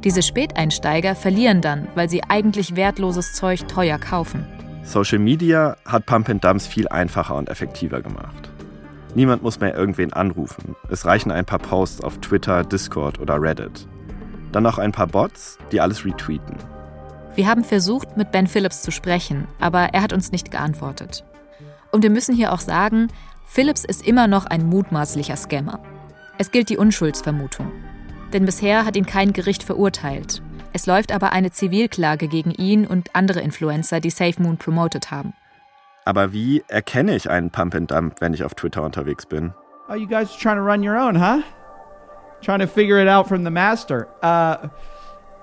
Diese 0.04 0.22
Späteinsteiger 0.22 1.16
verlieren 1.16 1.62
dann, 1.62 1.88
weil 1.96 2.10
sie 2.10 2.24
eigentlich 2.28 2.76
wertloses 2.76 3.34
Zeug 3.34 3.68
teuer 3.68 4.00
kaufen. 4.00 4.46
Social 4.84 5.20
Media 5.20 5.78
hat 5.86 6.06
Pump 6.06 6.28
and 6.28 6.44
Dumps 6.44 6.68
viel 6.68 6.90
einfacher 6.90 7.36
und 7.36 7.50
effektiver 7.50 8.02
gemacht. 8.02 8.53
Niemand 9.16 9.44
muss 9.44 9.60
mehr 9.60 9.76
irgendwen 9.76 10.12
anrufen. 10.14 10.76
Es 10.90 11.06
reichen 11.06 11.32
ein 11.32 11.46
paar 11.46 11.60
Posts 11.60 12.02
auf 12.02 12.18
Twitter, 12.18 12.64
Discord 12.64 13.20
oder 13.20 13.40
Reddit. 13.40 13.88
Dann 14.52 14.64
noch 14.64 14.80
ein 14.80 14.92
paar 14.92 15.08
Bots, 15.08 15.58
die 15.72 15.82
alles 15.82 16.06
retweeten. 16.06 16.58
Wir 17.36 17.48
haben 17.48 17.64
versucht, 17.64 18.18
mit 18.18 18.32
Ben 18.32 18.48
Phillips 18.48 18.82
zu 18.82 18.92
sprechen, 18.92 19.48
aber 19.60 19.94
er 19.94 20.02
hat 20.02 20.14
uns 20.14 20.32
nicht 20.32 20.52
geantwortet. 20.52 21.24
Und 21.92 22.04
wir 22.04 22.10
müssen 22.10 22.36
hier 22.36 22.54
auch 22.54 22.60
sagen, 22.60 23.08
Phillips 23.46 23.84
ist 23.84 24.06
immer 24.06 24.28
noch 24.28 24.46
ein 24.46 24.68
mutmaßlicher 24.68 25.36
Scammer. 25.36 25.80
Es 26.38 26.52
gilt 26.52 26.70
die 26.70 26.78
Unschuldsvermutung. 26.78 27.72
Denn 28.34 28.46
bisher 28.46 28.86
hat 28.86 28.96
ihn 28.96 29.06
kein 29.06 29.32
Gericht 29.34 29.64
verurteilt. 29.64 30.42
Es 30.74 30.88
läuft 30.88 31.12
aber 31.12 31.32
eine 31.34 31.52
Zivilklage 31.52 32.28
gegen 32.28 32.50
ihn 32.50 32.88
und 32.88 33.16
andere 33.16 33.42
Influencer, 33.42 34.00
die 34.00 34.10
SafeMoon 34.10 34.58
promotet 34.58 35.12
haben. 35.12 35.34
Aber 36.06 36.34
wie 36.34 36.64
erkenne 36.68 37.16
ich 37.16 37.30
einen 37.30 37.50
Pump 37.50 37.76
and 37.76 37.90
Dump, 37.92 38.16
wenn 38.20 38.34
ich 38.34 38.44
auf 38.44 38.54
Twitter 38.56 38.84
unterwegs 38.84 39.26
bin? 39.26 39.54
Oh, 39.90 39.96
you 39.96 40.08
guys 40.08 40.32
are 40.32 40.40
trying 40.40 40.58
to 40.58 40.64
run 40.64 40.84
your 40.84 40.98
own, 40.98 41.16
huh? 41.16 41.44
Trying 42.42 42.60
to 42.60 42.68
figure 42.68 43.02
it 43.02 43.08
out 43.08 43.28
from 43.28 43.44
the 43.44 43.52
master. 43.52 44.08
Uh, 44.22 44.68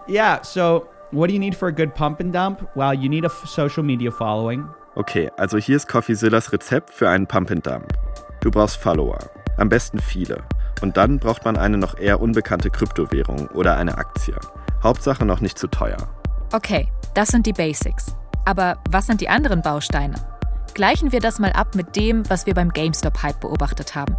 yeah, 0.06 0.42
so 0.42 0.86
what 1.12 1.28
do 1.28 1.34
you 1.34 1.38
need 1.38 1.54
for 1.54 1.68
a 1.68 1.72
good 1.72 1.94
pump 1.94 2.20
and 2.20 2.32
dump? 2.32 2.68
Well, 2.74 2.92
you 2.92 3.08
need 3.08 3.24
a 3.24 3.30
social 3.30 3.82
media 3.82 4.10
following. 4.10 4.68
Okay, 4.96 5.30
also 5.38 5.56
hier 5.56 5.76
ist 5.76 5.88
CoffeeZillas 5.88 6.52
Rezept 6.52 6.90
für 6.90 7.08
einen 7.08 7.26
Pump 7.26 7.50
and 7.50 7.66
Dump. 7.66 7.86
Du 8.40 8.50
brauchst 8.50 8.76
Follower, 8.76 9.18
am 9.56 9.68
besten 9.68 9.98
viele. 9.98 10.42
Und 10.82 10.96
dann 10.96 11.18
braucht 11.18 11.44
man 11.44 11.56
eine 11.56 11.78
noch 11.78 11.98
eher 11.98 12.20
unbekannte 12.20 12.70
Kryptowährung 12.70 13.48
oder 13.48 13.76
eine 13.76 13.98
Aktie. 13.98 14.34
Hauptsache 14.82 15.24
noch 15.24 15.40
nicht 15.40 15.58
zu 15.58 15.68
teuer. 15.68 15.98
Okay, 16.52 16.88
das 17.14 17.28
sind 17.28 17.46
die 17.46 17.52
Basics. 17.52 18.16
Aber 18.46 18.78
was 18.90 19.06
sind 19.06 19.20
die 19.20 19.28
anderen 19.28 19.62
Bausteine? 19.62 20.14
Gleichen 20.74 21.12
wir 21.12 21.20
das 21.20 21.38
mal 21.38 21.52
ab 21.52 21.74
mit 21.74 21.96
dem, 21.96 22.28
was 22.30 22.46
wir 22.46 22.54
beim 22.54 22.70
GameStop-Hype 22.70 23.40
beobachtet 23.40 23.94
haben. 23.94 24.16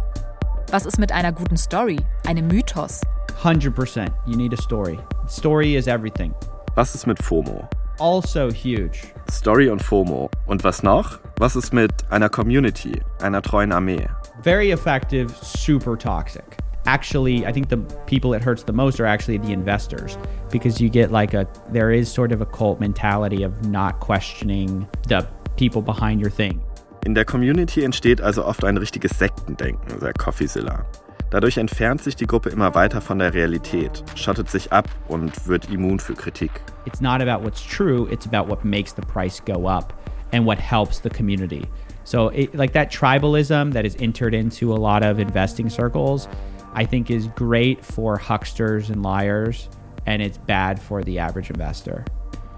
Was 0.70 0.86
ist 0.86 0.98
mit 0.98 1.10
einer 1.10 1.32
guten 1.32 1.56
Story, 1.56 1.98
einem 2.26 2.46
Mythos? 2.48 3.00
100%. 3.42 4.10
You 4.26 4.36
need 4.36 4.52
a 4.52 4.62
story. 4.62 4.98
Story 5.28 5.76
is 5.76 5.86
everything. 5.86 6.34
Was 6.74 6.94
ist 6.94 7.06
mit 7.06 7.22
FOMO? 7.22 7.68
Also 7.98 8.48
huge. 8.50 9.12
Story 9.30 9.68
und 9.70 9.82
FOMO. 9.82 10.30
Und 10.46 10.62
was 10.64 10.82
noch? 10.82 11.18
Was 11.38 11.56
ist 11.56 11.72
mit 11.72 11.92
einer 12.10 12.28
Community, 12.28 13.00
einer 13.20 13.42
treuen 13.42 13.72
Armee? 13.72 14.06
Very 14.42 14.72
effective, 14.72 15.32
super 15.42 15.96
toxic. 15.96 16.56
Actually, 16.86 17.46
I 17.46 17.52
think 17.52 17.68
the 17.68 17.78
people 18.06 18.34
it 18.34 18.42
hurts 18.42 18.64
the 18.64 18.72
most 18.72 19.00
are 19.00 19.06
actually 19.06 19.38
the 19.38 19.52
investors 19.52 20.18
because 20.50 20.80
you 20.82 20.90
get 20.90 21.12
like 21.12 21.32
a, 21.32 21.46
there 21.72 21.92
is 21.92 22.12
sort 22.12 22.32
of 22.32 22.40
a 22.40 22.46
cult 22.46 22.80
mentality 22.80 23.44
of 23.44 23.52
not 23.68 24.00
questioning 24.00 24.88
the 25.08 25.26
people 25.62 25.80
behind 25.80 26.20
your 26.20 26.30
thing. 26.30 26.60
In 27.04 27.14
der 27.14 27.24
Community 27.24 27.84
entsteht 27.84 28.20
also 28.20 28.44
oft 28.44 28.64
ein 28.64 28.76
richtiges 28.76 29.16
Sektendenken, 29.16 30.00
sagt 30.00 30.18
Coffeezilla. 30.18 30.84
Dadurch 31.30 31.56
entfernt 31.56 32.02
sich 32.02 32.16
die 32.16 32.26
Gruppe 32.26 32.50
immer 32.50 32.74
weiter 32.74 33.00
von 33.00 33.20
der 33.20 33.32
Realität, 33.32 34.02
schottet 34.16 34.50
sich 34.50 34.72
ab 34.72 34.88
und 35.06 35.46
wird 35.46 35.70
immun 35.70 36.00
für 36.00 36.14
Kritik. 36.14 36.50
It's 36.84 37.00
not 37.00 37.22
about 37.22 37.44
what's 37.44 37.62
true, 37.62 38.08
it's 38.10 38.26
about 38.26 38.50
what 38.50 38.64
makes 38.64 38.92
the 38.92 39.02
price 39.02 39.40
go 39.40 39.68
up 39.68 39.94
and 40.32 40.44
what 40.44 40.58
helps 40.58 41.00
the 41.00 41.08
community. 41.08 41.62
So, 42.02 42.30
it, 42.30 42.54
like 42.56 42.72
that 42.72 42.90
tribalism 42.90 43.72
that 43.72 43.86
is 43.86 43.96
entered 44.00 44.34
into 44.34 44.72
a 44.72 44.76
lot 44.76 45.04
of 45.04 45.20
investing 45.20 45.70
circles, 45.70 46.26
I 46.74 46.84
think 46.84 47.08
is 47.08 47.28
great 47.36 47.84
for 47.84 48.18
hucksters 48.18 48.90
and 48.90 49.04
liars, 49.04 49.68
and 50.06 50.20
it's 50.20 50.38
bad 50.38 50.80
for 50.80 51.04
the 51.04 51.20
average 51.20 51.50
investor. 51.50 52.04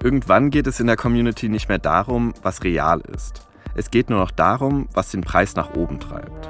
Irgendwann 0.04 0.50
geht 0.50 0.66
es 0.66 0.80
in 0.80 0.87
der 0.87 0.96
Community 0.99 1.49
nicht 1.49 1.70
mehr 1.70 1.78
darum, 1.78 2.34
was 2.42 2.62
real 2.62 3.00
ist. 3.00 3.40
Es 3.75 3.90
geht 3.90 4.11
nur 4.11 4.18
noch 4.18 4.30
darum, 4.30 4.87
was 4.92 5.11
den 5.11 5.23
Preis 5.23 5.56
nach 5.56 5.75
oben 5.75 5.99
treibt. 5.99 6.46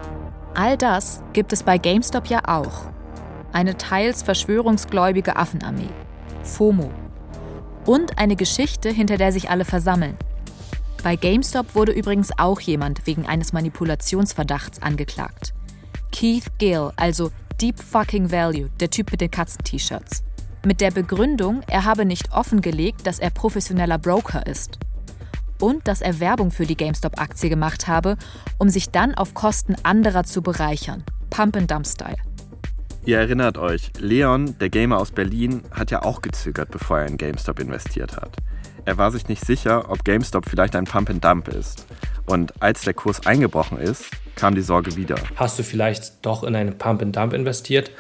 All 0.55 0.77
das 0.77 1.23
gibt 1.35 1.53
es 1.53 1.63
bei 1.63 1.79
GameStop 1.79 2.27
ja 2.27 2.41
auch. 2.49 2.87
Eine 3.53 3.77
teils 3.77 4.25
verschwörungsgläubige 4.25 5.37
Affenarmee. 5.37 5.89
FOMO. 6.43 6.91
Und 7.87 8.19
eine 8.19 8.35
Geschichte, 8.35 8.91
hinter 8.91 9.19
der 9.19 9.31
sich 9.31 9.51
alle 9.51 9.65
versammeln. 9.65 10.17
Bei 11.05 11.15
GameStop 11.15 11.77
wurde 11.77 11.93
übrigens 11.93 12.37
auch 12.37 12.61
jemand 12.61 13.07
wegen 13.07 13.25
eines 13.25 13.53
Manipulationsverdachts 13.53 14.83
angeklagt. 14.83 15.55
Keith 16.11 16.59
Gill, 16.59 16.91
also 16.97 17.31
Deep 17.61 17.79
Fucking 17.79 18.33
Value, 18.33 18.71
der 18.81 18.91
Typ 18.91 19.13
mit 19.13 19.21
den 19.21 19.31
Katzen-T-Shirts. 19.31 20.25
Mit 20.67 20.81
der 20.81 20.91
Begründung, 20.91 21.61
er 21.67 21.85
habe 21.85 22.07
nicht 22.07 22.33
offengelegt, 22.33 23.07
dass 23.07 23.19
er 23.19 23.29
professioneller 23.29 23.99
Broker 23.99 24.47
ist 24.47 24.79
und 25.61 25.87
dass 25.87 26.01
er 26.01 26.21
Werbung 26.21 26.51
für 26.51 26.65
die 26.65 26.77
GameStop-Aktie 26.77 27.51
gemacht 27.51 27.87
habe, 27.87 28.17
um 28.57 28.71
sich 28.71 28.89
dann 28.89 29.15
auf 29.15 29.35
Kosten 29.35 29.77
anderer 29.83 30.25
zu 30.25 30.41
bereichern. 30.41 31.05
Pump-and-Dump-Style. 31.29 32.17
Ihr 33.05 33.19
erinnert 33.19 33.59
euch, 33.59 33.93
Leon, 33.99 34.59
der 34.59 34.71
Gamer 34.71 34.99
aus 34.99 35.11
Berlin, 35.11 35.63
hat 35.71 35.91
ja 35.91 36.03
auch 36.03 36.23
gezögert, 36.23 36.71
bevor 36.71 37.01
er 37.01 37.09
in 37.09 37.19
GameStop 37.19 37.61
investiert 37.61 38.17
hat. 38.17 38.35
Er 38.87 38.97
war 38.97 39.11
sich 39.11 39.29
nicht 39.29 39.45
sicher, 39.45 39.91
ob 39.91 40.03
GameStop 40.03 40.49
vielleicht 40.49 40.77
ein 40.77 40.87
Pump-and-Dump 40.87 41.49
ist. 41.49 41.87
Und 42.25 42.63
als 42.63 42.81
der 42.83 42.95
Kurs 42.95 43.27
eingebrochen 43.27 43.77
ist, 43.77 44.07
kam 44.35 44.55
die 44.55 44.63
Sorge 44.63 44.97
wieder. 44.97 45.17
Hast 45.37 45.59
du 45.59 45.63
vielleicht 45.63 46.25
doch 46.25 46.43
in 46.43 46.57
einen 46.57 46.79
Pump-and-Dump 46.79 47.35
investiert? 47.35 47.91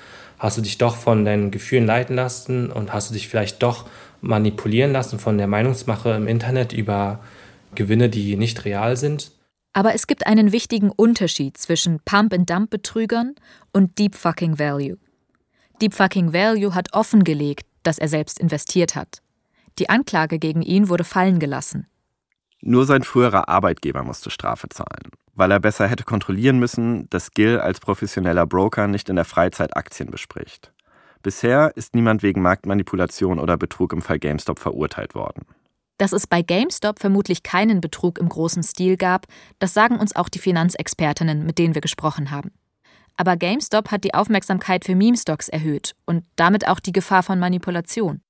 Hast 0.45 0.59
du 0.59 0.61
dich 0.61 0.77
doch 0.77 0.97
von 0.97 1.25
deinen 1.25 1.51
Gefühlen 1.51 1.87
leiten 1.87 2.17
lassen 2.17 2.71
und 2.71 2.93
hast 2.93 3.09
du 3.09 3.15
dich 3.15 3.29
vielleicht 3.29 3.63
doch 3.63 3.87
manipulieren 4.21 4.93
lassen 4.93 5.19
von 5.19 5.39
der 5.39 5.47
Meinungsmache 5.47 6.11
im 6.11 6.27
Internet 6.27 6.75
über 6.75 7.21
Gewinne, 7.75 8.11
die 8.11 8.37
nicht 8.37 8.67
real 8.67 8.99
sind. 8.99 9.33
Aber 9.73 9.95
es 9.95 10.07
gibt 10.07 10.27
einen 10.27 10.53
wichtigen 10.53 10.91
Unterschied 10.91 11.57
zwischen 11.57 11.99
Pump-and-Dump-Betrügern 12.01 13.37
und 13.73 13.99
Deep 13.99 14.15
Fucking 14.17 14.59
Value. 14.59 14.99
Deep 15.81 15.95
Fucking 15.95 16.35
Value 16.35 16.75
hat 16.75 16.93
offengelegt, 16.93 17.65
dass 17.83 17.97
er 17.97 18.09
selbst 18.09 18.39
investiert 18.39 18.95
hat. 18.95 19.23
Die 19.79 19.89
Anklage 19.89 20.39
gegen 20.39 20.61
ihn 20.61 20.91
wurde 20.91 21.05
fallen 21.05 21.39
gelassen. 21.39 21.87
Nur 22.61 22.85
sein 22.85 23.03
früherer 23.03 23.49
Arbeitgeber 23.49 24.03
musste 24.03 24.29
Strafe 24.29 24.69
zahlen, 24.69 25.11
weil 25.35 25.51
er 25.51 25.61
besser 25.61 25.89
hätte 25.89 26.05
kontrollieren 26.05 26.59
müssen, 26.59 27.09
dass 27.11 27.33
Gill 27.33 27.59
als 27.61 27.81
professioneller 27.81 28.47
Broker 28.47 28.87
nicht 28.87 29.09
in 29.09 29.17
der 29.17 29.25
Freizeit 29.25 29.77
Aktien 29.77 30.11
bespricht. 30.11 30.73
Bisher 31.23 31.73
ist 31.75 31.95
niemand 31.95 32.23
wegen 32.23 32.43
Marktmanipulation 32.43 33.39
oder 33.39 33.57
Betrug 33.57 33.93
im 33.93 34.03
Fall 34.03 34.19
GameStop 34.19 34.59
verurteilt 34.59 35.15
worden. 35.15 35.47
Dass 35.97 36.13
es 36.13 36.27
bei 36.27 36.43
GameStop 36.43 36.99
vermutlich 36.99 37.43
keinen 37.43 37.81
Betrug 37.81 38.19
im 38.19 38.29
großen 38.29 38.63
Stil 38.63 38.97
gab, 38.97 39.27
das 39.59 39.73
sagen 39.73 39.99
uns 39.99 40.15
auch 40.17 40.29
die 40.29 40.39
Finanzexpertinnen, 40.39 41.47
mit 41.47 41.59
denen 41.59 41.75
wir 41.75 41.81
gesprochen 41.81 42.31
haben. 42.31 42.51
Aber 43.17 43.37
GameStop 43.37 43.91
hat 43.91 44.05
die 44.05 44.13
Aufmerksamkeit 44.13 44.85
für 44.85 44.97
Meme-Stocks 44.97 45.49
erhöht 45.49 45.95
und 46.05 46.25
damit 46.37 46.67
auch 46.67 46.81
die 46.81 46.93
Gefahr 46.93 47.23
von 47.23 47.39
Manipulation. 47.39 48.21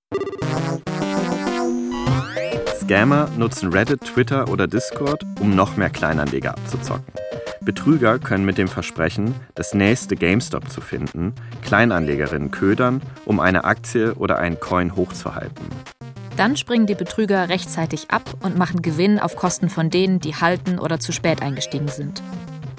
Scammer 2.85 3.31
nutzen 3.39 3.73
Reddit, 3.73 4.03
Twitter 4.03 4.51
oder 4.51 4.67
Discord, 4.67 5.25
um 5.41 5.57
noch 5.57 5.79
mehr 5.79 5.89
Kleinanleger 5.89 6.51
abzuzocken. 6.51 7.15
Betrüger 7.63 8.19
können 8.19 8.45
mit 8.45 8.59
dem 8.59 8.69
Versprechen, 8.69 9.35
das 9.55 9.73
nächste 9.73 10.17
GameStop 10.17 10.69
zu 10.69 10.83
finden, 10.83 11.33
Kleinanlegerinnen 11.63 12.51
ködern, 12.51 13.01
um 13.25 13.41
eine 13.41 13.65
Aktie 13.65 14.15
oder 14.17 14.39
einen 14.39 14.61
Coin 14.61 14.97
hochzuhalten. 14.97 15.65
Dann 16.37 16.59
springen 16.59 16.87
die 16.87 16.95
Betrüger 16.95 17.49
rechtzeitig 17.49 18.11
ab 18.11 18.23
und 18.43 18.59
machen 18.59 18.83
Gewinn 18.83 19.19
auf 19.19 19.35
Kosten 19.35 19.71
von 19.71 19.89
denen, 19.89 20.21
die 20.21 20.35
halten 20.35 20.79
oder 20.79 21.01
zu 21.01 21.13
spät 21.13 21.41
eingestiegen 21.41 21.89
sind. 21.89 22.23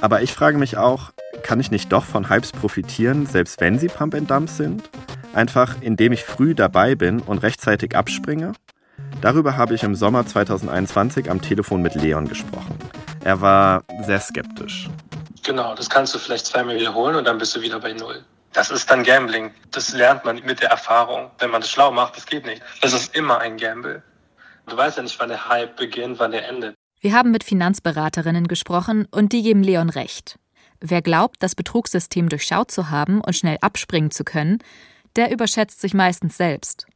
Aber 0.02 0.22
ich 0.22 0.34
frage 0.34 0.60
mich 0.60 0.78
auch, 0.78 1.14
kann 1.42 1.60
ich 1.60 1.72
nicht 1.72 1.92
doch 1.92 2.06
von 2.06 2.30
Hypes 2.30 2.52
profitieren, 2.52 3.26
selbst 3.26 3.60
wenn 3.60 3.80
sie 3.80 3.88
Pump 3.88 4.14
and 4.14 4.30
Dump 4.30 4.50
sind? 4.50 4.88
Einfach 5.34 5.78
indem 5.82 6.12
ich 6.12 6.24
früh 6.24 6.54
dabei 6.54 6.94
bin 6.94 7.22
und 7.22 7.40
rechtzeitig 7.40 7.96
abspringe? 7.96 8.54
Darüber 9.22 9.58
habe 9.58 9.74
ich 9.76 9.84
im 9.84 9.96
Sommer 9.96 10.26
2021 10.26 11.30
am 11.30 11.42
Telefon 11.42 11.82
mit 11.82 11.96
Leon 11.96 12.28
gesprochen. 12.28 12.78
Er 13.24 13.42
war 13.42 13.84
sehr 14.06 14.20
skeptisch. 14.20 14.90
Genau, 15.44 15.76
das 15.76 15.90
kannst 15.90 16.14
du 16.14 16.20
vielleicht 16.20 16.46
zweimal 16.46 16.76
wiederholen 16.76 17.16
und 17.16 17.26
dann 17.26 17.38
bist 17.38 17.56
du 17.56 17.62
wieder 17.62 17.80
bei 17.80 17.94
Null. 17.94 18.24
Das 18.54 18.72
ist 18.72 18.90
dann 18.90 19.04
Gambling. 19.04 19.52
Das 19.72 19.94
lernt 19.94 20.24
man 20.26 20.42
mit 20.46 20.62
der 20.62 20.70
Erfahrung. 20.70 21.30
Wenn 21.40 21.52
man 21.52 21.62
das 21.62 21.70
schlau 21.70 21.92
macht, 21.92 22.16
das 22.16 22.26
geht 22.26 22.46
nicht. 22.46 22.62
Das 22.82 22.94
ist 22.94 23.16
immer 23.16 23.40
ein 23.40 23.58
Gamble. 23.58 24.02
Du 24.68 24.78
weißt 24.78 24.98
ja 24.98 25.04
nicht, 25.04 25.20
wann 25.20 25.30
der 25.30 25.50
Hype 25.50 25.76
beginnt, 25.76 26.20
wann 26.20 26.32
der 26.32 26.48
endet. 26.48 26.76
Wir 27.02 27.14
haben 27.14 27.32
mit 27.32 27.44
Finanzberaterinnen 27.44 28.48
gesprochen 28.48 29.08
und 29.12 29.34
die 29.34 29.44
geben 29.44 29.62
Leon 29.62 29.90
recht. 29.90 30.40
Wer 30.80 31.02
glaubt, 31.02 31.38
das 31.42 31.54
Betrugssystem 31.54 32.30
durchschaut 32.30 32.72
zu 32.72 32.90
haben 32.90 33.22
und 33.22 33.36
schnell 33.36 33.58
abspringen 33.62 34.12
zu 34.12 34.24
können, 34.24 34.60
der 35.16 35.32
überschätzt 35.32 35.82
sich 35.82 35.94
meistens 35.94 36.38
selbst. 36.38 36.88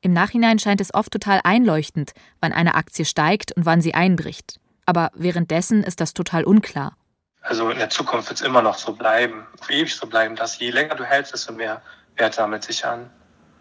Im 0.00 0.12
Nachhinein 0.12 0.58
scheint 0.58 0.80
es 0.80 0.94
oft 0.94 1.12
total 1.12 1.40
einleuchtend, 1.42 2.12
wann 2.40 2.52
eine 2.52 2.74
Aktie 2.74 3.04
steigt 3.04 3.52
und 3.52 3.66
wann 3.66 3.80
sie 3.80 3.94
einbricht. 3.94 4.60
Aber 4.84 5.10
währenddessen 5.14 5.82
ist 5.82 6.00
das 6.00 6.14
total 6.14 6.44
unklar. 6.44 6.96
Also 7.40 7.70
in 7.70 7.78
der 7.78 7.90
Zukunft 7.90 8.28
wird 8.28 8.40
es 8.40 8.46
immer 8.46 8.62
noch 8.62 8.76
so 8.76 8.92
bleiben, 8.92 9.46
auf 9.60 9.70
ewig 9.70 9.94
so 9.94 10.06
bleiben, 10.06 10.36
dass 10.36 10.58
je 10.58 10.70
länger 10.70 10.94
du 10.94 11.04
hältst, 11.04 11.32
desto 11.32 11.52
mehr 11.52 11.80
Wert 12.16 12.34
sammelt 12.34 12.64
sich 12.64 12.84
an. 12.84 13.10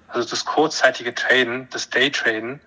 Also 0.07 0.29
das 0.29 0.45
kurzzeitige 0.45 1.13
Traden, 1.13 1.67
das 1.71 1.89
Daytraden, 1.89 2.59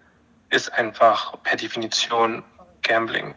ist 0.50 0.72
einfach 0.72 1.40
per 1.42 1.57
Definition 1.57 2.42
Gambling. 2.83 3.35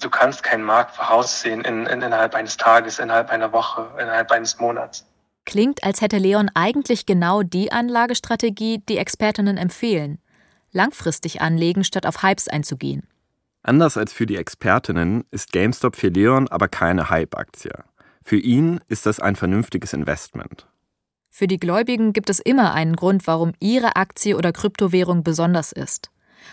Du 0.00 0.10
kannst 0.10 0.42
keinen 0.42 0.64
Markt 0.64 0.96
voraussehen 0.96 1.62
in, 1.62 1.86
in, 1.86 2.02
innerhalb 2.02 2.34
eines 2.34 2.56
Tages, 2.56 2.98
innerhalb 2.98 3.30
einer 3.30 3.52
Woche, 3.52 3.88
innerhalb 3.98 4.32
eines 4.32 4.58
Monats. 4.58 5.06
Klingt, 5.44 5.82
als 5.84 6.00
hätte 6.00 6.18
Leon 6.18 6.50
eigentlich 6.54 7.06
genau 7.06 7.42
die 7.42 7.72
Anlagestrategie, 7.72 8.82
die 8.88 8.96
Expertinnen 8.96 9.56
empfehlen. 9.56 10.18
Langfristig 10.70 11.40
anlegen, 11.40 11.84
statt 11.84 12.06
auf 12.06 12.22
Hypes 12.22 12.48
einzugehen. 12.48 13.06
Anders 13.62 13.96
als 13.96 14.12
für 14.12 14.26
die 14.26 14.36
Expertinnen 14.36 15.24
ist 15.30 15.52
GameStop 15.52 15.96
für 15.96 16.08
Leon 16.08 16.48
aber 16.48 16.68
keine 16.68 17.10
Hype-Aktie. 17.10 17.72
Für 18.24 18.38
ihn 18.38 18.80
ist 18.88 19.06
das 19.06 19.20
ein 19.20 19.36
vernünftiges 19.36 19.92
Investment. 19.92 20.66
Für 21.28 21.46
die 21.46 21.58
Gläubigen 21.58 22.12
gibt 22.12 22.28
es 22.28 22.40
immer 22.40 22.72
einen 22.74 22.96
Grund, 22.96 23.26
warum 23.26 23.52
ihre 23.58 23.96
Aktie 23.96 24.36
oder 24.36 24.52
Kryptowährung 24.52 25.22
besonders 25.22 25.72
ist. 25.72 26.10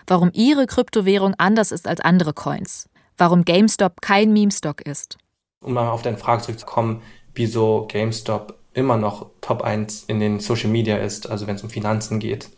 Warum 0.08 0.30
ihre 0.34 0.68
Kryptowährung 0.68 1.34
anders 1.38 1.72
ist 1.72 1.88
als 1.88 2.00
andere 2.00 2.34
Coins. 2.34 2.90
Warum 3.18 3.44
GameStop 3.44 4.02
kein 4.02 4.32
Meme-Stock 4.32 4.82
ist. 4.82 5.18
Um 5.62 5.74
mal 5.74 5.90
auf 5.90 6.02
deine 6.02 6.18
Frage 6.18 6.44
zurückzukommen, 6.44 7.02
wieso 7.34 7.88
GameStop 7.88 8.59
immer 8.74 8.98
noch 8.98 9.28
Top 9.42 9.62
1 9.62 10.06
in 10.06 10.20
den 10.20 10.40
Social 10.40 10.70
Media 10.70 10.98
ist, 10.98 11.30
also 11.30 11.48
wenn 11.48 11.56
es 11.56 11.64
um 11.64 11.70
Finanzen 11.70 12.20
geht. 12.20 12.50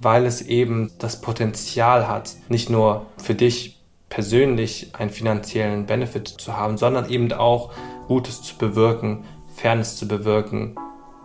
Weil 0.00 0.26
es 0.26 0.42
eben 0.42 0.92
das 0.98 1.20
Potenzial 1.20 2.08
hat, 2.08 2.36
nicht 2.48 2.70
nur 2.70 3.06
für 3.16 3.34
dich 3.34 3.78
persönlich 4.08 4.94
einen 4.94 5.10
finanziellen 5.10 5.86
Benefit 5.86 6.28
zu 6.28 6.56
haben, 6.56 6.78
sondern 6.78 7.08
eben 7.10 7.32
auch 7.32 7.72
Gutes 8.06 8.42
zu 8.42 8.56
bewirken, 8.56 9.24
Fairness 9.56 9.96
zu 9.96 10.08
bewirken. 10.08 10.76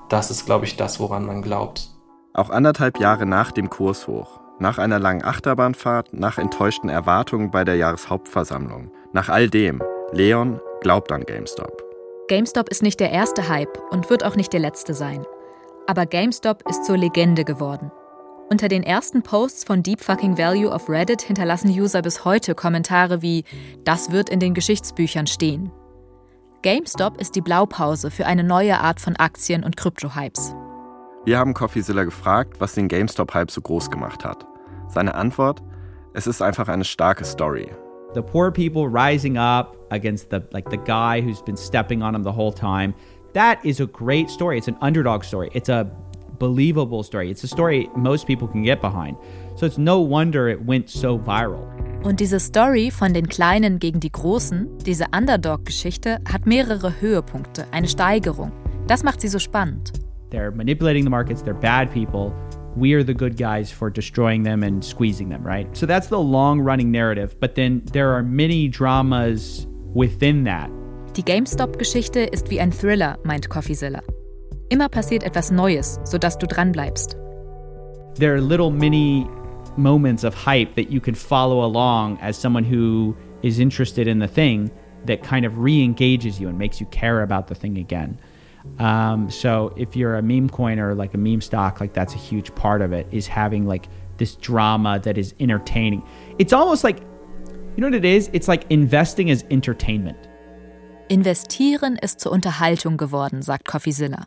Das 0.09 0.31
ist, 0.31 0.45
glaube 0.45 0.65
ich, 0.65 0.75
das, 0.75 0.99
woran 0.99 1.25
man 1.25 1.41
glaubt. 1.41 1.89
Auch 2.33 2.49
anderthalb 2.49 2.99
Jahre 2.99 3.25
nach 3.25 3.51
dem 3.51 3.69
Kurs 3.69 4.07
hoch, 4.07 4.39
nach 4.59 4.79
einer 4.79 4.99
langen 4.99 5.23
Achterbahnfahrt, 5.23 6.13
nach 6.13 6.37
enttäuschten 6.37 6.89
Erwartungen 6.89 7.51
bei 7.51 7.63
der 7.63 7.75
Jahreshauptversammlung, 7.75 8.91
nach 9.13 9.29
all 9.29 9.49
dem, 9.49 9.81
Leon 10.11 10.59
glaubt 10.81 11.11
an 11.11 11.23
GameStop. 11.23 11.82
GameStop 12.33 12.69
ist 12.69 12.81
nicht 12.81 12.99
der 12.99 13.11
erste 13.11 13.47
Hype 13.47 13.77
und 13.91 14.09
wird 14.09 14.25
auch 14.25 14.35
nicht 14.35 14.53
der 14.53 14.59
letzte 14.59 14.95
sein. 14.95 15.23
Aber 15.85 16.07
GameStop 16.07 16.67
ist 16.67 16.83
zur 16.83 16.97
Legende 16.97 17.43
geworden. 17.43 17.91
Unter 18.49 18.69
den 18.69 18.81
ersten 18.81 19.21
Posts 19.21 19.65
von 19.65 19.83
Deep 19.83 20.01
Fucking 20.01 20.35
Value 20.35 20.73
auf 20.73 20.89
Reddit 20.89 21.21
hinterlassen 21.21 21.69
User 21.69 22.01
bis 22.01 22.25
heute 22.25 22.55
Kommentare 22.55 23.21
wie 23.21 23.43
Das 23.83 24.11
wird 24.11 24.31
in 24.31 24.39
den 24.39 24.55
Geschichtsbüchern 24.55 25.27
stehen. 25.27 25.71
GameStop 26.63 27.21
ist 27.21 27.35
die 27.35 27.41
Blaupause 27.41 28.09
für 28.09 28.25
eine 28.25 28.43
neue 28.43 28.79
Art 28.79 28.99
von 28.99 29.15
Aktien- 29.15 29.63
und 29.63 29.77
Krypto-Hypes. 29.77 30.55
Wir 31.25 31.37
haben 31.37 31.53
CoffeeZilla 31.53 32.03
gefragt, 32.03 32.55
was 32.57 32.73
den 32.73 32.87
GameStop-Hype 32.87 33.51
so 33.51 33.61
groß 33.61 33.91
gemacht 33.91 34.25
hat. 34.25 34.47
Seine 34.87 35.13
Antwort? 35.13 35.61
Es 36.15 36.25
ist 36.25 36.41
einfach 36.41 36.67
eine 36.67 36.83
starke 36.83 37.25
Story. 37.25 37.69
The 38.13 38.21
poor 38.21 38.51
people 38.51 38.87
rising 38.87 39.37
up 39.37 39.75
against 39.91 40.29
the 40.29 40.43
like 40.51 40.69
the 40.69 40.77
guy 40.77 41.21
who's 41.21 41.41
been 41.41 41.57
stepping 41.57 42.03
on 42.03 42.13
them 42.13 42.23
the 42.23 42.31
whole 42.31 42.51
time. 42.51 42.93
That 43.33 43.65
is 43.65 43.79
a 43.79 43.87
great 43.87 44.29
story. 44.29 44.57
It's 44.59 44.67
an 44.67 44.77
underdog 44.81 45.23
story. 45.23 45.49
It's 45.53 45.69
a 45.69 45.89
believable 46.37 47.03
story. 47.03 47.31
It's 47.31 47.43
a 47.43 47.47
story 47.47 47.89
most 47.95 48.27
people 48.27 48.47
can 48.47 48.63
get 48.63 48.81
behind. 48.81 49.17
So 49.55 49.65
it's 49.65 49.77
no 49.77 49.99
wonder 49.99 50.47
it 50.47 50.61
went 50.65 50.89
so 50.89 51.17
viral. 51.17 51.67
Und 52.03 52.19
diese 52.19 52.39
Story 52.39 52.91
von 52.91 53.13
den 53.13 53.27
Kleinen 53.27 53.79
gegen 53.79 53.99
die 54.01 54.11
Großen, 54.11 54.67
diese 54.85 55.05
Underdog-Geschichte, 55.15 56.19
hat 56.29 56.45
mehrere 56.45 56.99
Höhepunkte, 56.99 57.65
eine 57.71 57.87
Steigerung. 57.87 58.51
Das 58.87 59.03
macht 59.03 59.21
sie 59.21 59.29
so 59.29 59.39
spannend. 59.39 59.93
They're 60.29 60.51
manipulating 60.51 61.03
the 61.03 61.09
markets, 61.09 61.41
they're 61.41 61.59
bad 61.59 61.91
people. 61.93 62.33
We 62.75 62.93
are 62.93 63.03
the 63.03 63.13
good 63.13 63.37
guys 63.37 63.71
for 63.71 63.89
destroying 63.89 64.43
them 64.43 64.63
and 64.63 64.83
squeezing 64.83 65.29
them, 65.29 65.43
right? 65.43 65.67
So 65.77 65.85
that's 65.85 66.07
the 66.07 66.19
long 66.19 66.59
running 66.59 66.91
narrative. 66.91 67.39
But 67.39 67.55
then 67.55 67.83
there 67.91 68.13
are 68.13 68.23
many 68.23 68.67
dramas 68.67 69.67
within 69.93 70.43
that. 70.45 70.69
Die 71.13 71.21
GameStop-Geschichte 71.21 72.21
ist 72.21 72.49
wie 72.49 72.59
ein 72.59 72.71
Thriller, 72.71 73.17
meint 73.23 73.47
CoffeeZilla. 73.49 74.01
Immer 74.69 74.89
passiert 74.89 75.23
etwas 75.23 75.51
Neues, 75.51 75.99
sodass 76.03 76.37
du 76.37 76.47
dranbleibst. 76.47 77.15
There 78.15 78.33
are 78.33 78.41
little 78.41 78.71
mini 78.71 79.27
moments 79.77 80.23
of 80.23 80.33
hype 80.33 80.75
that 80.75 80.89
you 80.89 80.99
can 80.99 81.13
follow 81.13 81.63
along 81.63 82.17
as 82.21 82.37
someone 82.37 82.63
who 82.63 83.15
is 83.43 83.59
interested 83.59 84.07
in 84.07 84.17
the 84.17 84.27
thing 84.27 84.71
that 85.05 85.21
kind 85.21 85.45
of 85.45 85.59
re 85.59 85.83
engages 85.83 86.39
you 86.39 86.47
and 86.47 86.57
makes 86.57 86.79
you 86.79 86.87
care 86.87 87.21
about 87.21 87.47
the 87.47 87.55
thing 87.55 87.77
again. 87.77 88.17
Um, 88.79 89.29
so 89.29 89.73
if 89.75 89.95
you're 89.95 90.15
a 90.15 90.21
meme 90.21 90.49
coin 90.49 90.79
or 90.79 90.95
like 90.95 91.13
a 91.13 91.17
meme 91.17 91.41
stock, 91.41 91.79
like 91.79 91.93
that's 91.93 92.15
a 92.15 92.17
huge 92.17 92.53
part 92.55 92.81
of 92.81 92.91
it 92.91 93.07
is 93.11 93.27
having 93.27 93.67
like 93.67 93.87
this 94.17 94.35
drama 94.35 94.99
that 94.99 95.17
is 95.17 95.33
entertaining. 95.39 96.03
It's 96.39 96.53
almost 96.53 96.83
like, 96.83 96.99
you 97.75 97.81
know 97.81 97.87
what 97.87 97.95
it 97.95 98.05
is? 98.05 98.29
It's 98.33 98.47
like 98.47 98.65
investing 98.69 99.29
as 99.29 99.43
entertainment. 99.49 100.17
Investieren 101.09 101.97
ist 101.97 102.21
zur 102.21 102.31
Unterhaltung 102.31 102.97
geworden, 102.97 103.41
sagt 103.41 103.67
CoffeeZilla. 103.67 104.25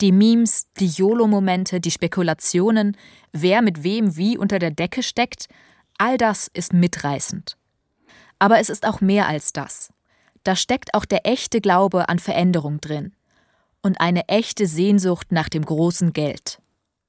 Die 0.00 0.12
Memes, 0.12 0.66
die 0.78 0.88
YOLO-Momente, 0.88 1.80
die 1.80 1.90
Spekulationen, 1.90 2.96
wer 3.32 3.62
mit 3.62 3.84
wem 3.84 4.16
wie 4.16 4.36
unter 4.36 4.58
der 4.58 4.70
Decke 4.70 5.02
steckt, 5.02 5.46
all 5.98 6.16
das 6.16 6.48
ist 6.52 6.72
mitreißend. 6.72 7.56
Aber 8.38 8.58
es 8.58 8.70
ist 8.70 8.86
auch 8.86 9.00
mehr 9.00 9.28
als 9.28 9.52
das. 9.52 9.92
Da 10.42 10.56
steckt 10.56 10.94
auch 10.94 11.04
der 11.04 11.26
echte 11.26 11.60
Glaube 11.60 12.08
an 12.08 12.18
Veränderung 12.18 12.80
drin 12.80 13.12
und 13.82 14.00
eine 14.00 14.28
echte 14.28 14.66
Sehnsucht 14.66 15.32
nach 15.32 15.48
dem 15.48 15.64
großen 15.64 16.12
Geld. 16.12 16.60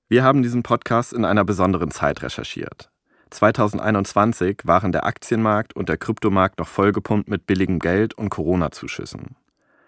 Wir 0.10 0.24
haben 0.24 0.44
diesen 0.44 0.64
Podcast 0.64 1.14
in 1.14 1.26
einer 1.26 1.46
besonderen 1.46 1.92
Zeit 1.92 2.22
recherchiert. 2.22 2.90
2021 3.32 4.60
waren 4.66 4.92
der 4.92 5.06
Aktienmarkt 5.06 5.76
und 5.76 5.90
der 5.90 5.98
Kryptomarkt 5.98 6.60
noch 6.60 6.68
vollgepumpt 6.68 7.30
mit 7.30 7.48
billigem 7.48 7.80
Geld 7.80 8.14
und 8.14 8.30
Corona-Zuschüssen. 8.30 9.36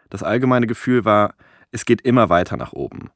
Das 0.10 0.24
allgemeine 0.24 0.68
Gefühl 0.68 1.06
war, 1.06 1.36
es 1.72 1.86
geht 1.86 2.02
immer 2.02 2.30
weiter 2.30 2.56
nach 2.56 2.74
oben. 2.74 3.10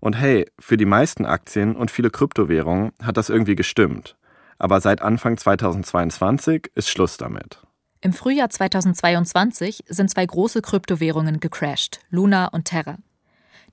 Und 0.00 0.14
hey, 0.14 0.46
für 0.58 0.76
die 0.76 0.86
meisten 0.86 1.26
Aktien 1.26 1.76
und 1.76 1.90
viele 1.90 2.10
Kryptowährungen 2.10 2.92
hat 3.02 3.16
das 3.16 3.28
irgendwie 3.28 3.56
gestimmt. 3.56 4.16
Aber 4.58 4.80
seit 4.80 5.02
Anfang 5.02 5.36
2022 5.36 6.70
ist 6.74 6.88
Schluss 6.88 7.16
damit. 7.16 7.60
Im 8.00 8.12
Frühjahr 8.12 8.50
2022 8.50 9.84
sind 9.88 10.10
zwei 10.10 10.26
große 10.26 10.62
Kryptowährungen 10.62 11.40
gecrashed, 11.40 12.00
Luna 12.10 12.48
und 12.48 12.66
Terra. 12.66 12.98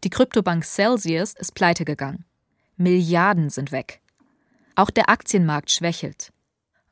Die 0.04 0.10
Kryptobank 0.10 0.66
Celsius 0.66 1.34
ist 1.34 1.54
pleite 1.54 1.86
gegangen. 1.86 2.26
Milliarden 2.76 3.52
sind 3.52 3.72
weg. 3.72 4.02
Auch 4.76 4.90
der 4.90 5.10
Aktienmarkt 5.10 5.70
schwächelt. 5.70 6.32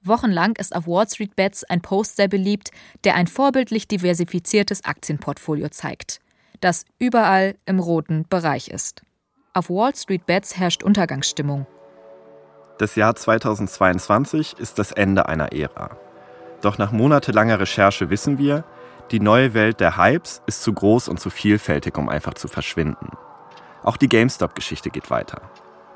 Wochenlang 0.04 0.56
ist 0.58 0.76
auf 0.76 0.86
Wall 0.86 1.10
Street 1.10 1.36
Bets 1.36 1.64
ein 1.64 1.82
Post 1.82 2.18
sehr 2.18 2.28
beliebt, 2.28 2.70
der 3.04 3.16
ein 3.16 3.26
vorbildlich 3.26 3.88
diversifiziertes 3.88 4.86
Aktienportfolio 4.86 5.70
zeigt, 5.70 6.20
das 6.62 6.86
überall 7.00 7.56
im 7.66 7.80
roten 7.80 8.26
Bereich 8.30 8.70
ist. 8.70 9.02
Auf 9.54 9.70
Wall 9.72 9.96
Street 9.96 10.28
Bets 10.28 10.58
herrscht 10.58 10.84
Untergangsstimmung. 10.84 11.66
Das 12.78 12.96
Jahr 12.96 13.16
2022 13.16 14.58
ist 14.60 14.78
das 14.78 14.92
Ende 14.92 15.28
einer 15.28 15.52
Ära. 15.52 15.98
Doch 16.62 16.78
nach 16.78 16.92
monatelanger 16.92 17.60
Recherche 17.60 18.10
wissen 18.10 18.38
wir, 18.38 18.64
die 19.12 19.20
neue 19.20 19.54
Welt 19.54 19.80
der 19.80 19.98
Hypes 19.98 20.42
ist 20.46 20.64
zu 20.64 20.74
groß 20.74 21.08
und 21.08 21.20
zu 21.20 21.30
vielfältig, 21.30 21.98
um 21.98 22.10
einfach 22.10 22.36
zu 22.36 22.48
verschwinden. 22.48 23.12
Auch 23.84 23.98
die 23.98 24.10
GameStop-Geschichte 24.10 24.90
geht 24.90 25.10
weiter. 25.10 25.42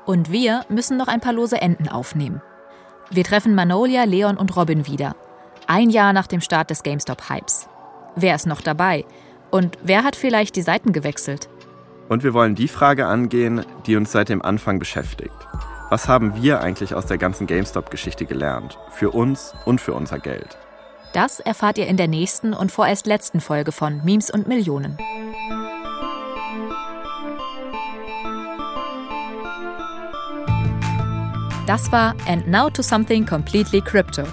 Und 0.06 0.30
wir 0.32 0.64
müssen 0.68 0.96
noch 0.96 1.08
ein 1.08 1.20
paar 1.20 1.32
lose 1.32 1.60
Enden 1.60 1.88
aufnehmen. 1.88 2.42
Wir 3.10 3.24
treffen 3.24 3.54
Manolia, 3.54 4.04
Leon 4.04 4.36
und 4.36 4.56
Robin 4.56 4.86
wieder. 4.86 5.14
Ein 5.66 5.90
Jahr 5.90 6.12
nach 6.12 6.26
dem 6.26 6.40
Start 6.40 6.70
des 6.70 6.82
GameStop-Hypes. 6.82 7.68
Wer 8.16 8.34
ist 8.34 8.46
noch 8.46 8.60
dabei? 8.60 9.04
Und 9.50 9.78
wer 9.82 10.04
hat 10.04 10.16
vielleicht 10.16 10.56
die 10.56 10.62
Seiten 10.62 10.92
gewechselt? 10.92 11.48
Und 12.08 12.22
wir 12.22 12.34
wollen 12.34 12.54
die 12.54 12.68
Frage 12.68 13.06
angehen, 13.06 13.64
die 13.86 13.96
uns 13.96 14.12
seit 14.12 14.28
dem 14.28 14.42
Anfang 14.42 14.78
beschäftigt. 14.78 15.34
Was 15.90 16.08
haben 16.08 16.42
wir 16.42 16.60
eigentlich 16.60 16.94
aus 16.94 17.06
der 17.06 17.18
ganzen 17.18 17.46
GameStop-Geschichte 17.46 18.26
gelernt? 18.26 18.78
Für 18.90 19.10
uns 19.10 19.54
und 19.64 19.80
für 19.80 19.94
unser 19.94 20.18
Geld. 20.18 20.58
Das 21.14 21.38
erfahrt 21.38 21.78
ihr 21.78 21.86
in 21.86 21.96
der 21.96 22.08
nächsten 22.08 22.52
und 22.52 22.72
vorerst 22.72 23.06
letzten 23.06 23.40
Folge 23.40 23.70
von 23.70 24.04
Memes 24.04 24.30
und 24.30 24.48
Millionen. 24.48 24.98
Das 31.68 31.92
war 31.92 32.16
And 32.26 32.48
Now 32.48 32.68
to 32.68 32.82
Something 32.82 33.24
Completely 33.24 33.80
Crypto. 33.80 34.24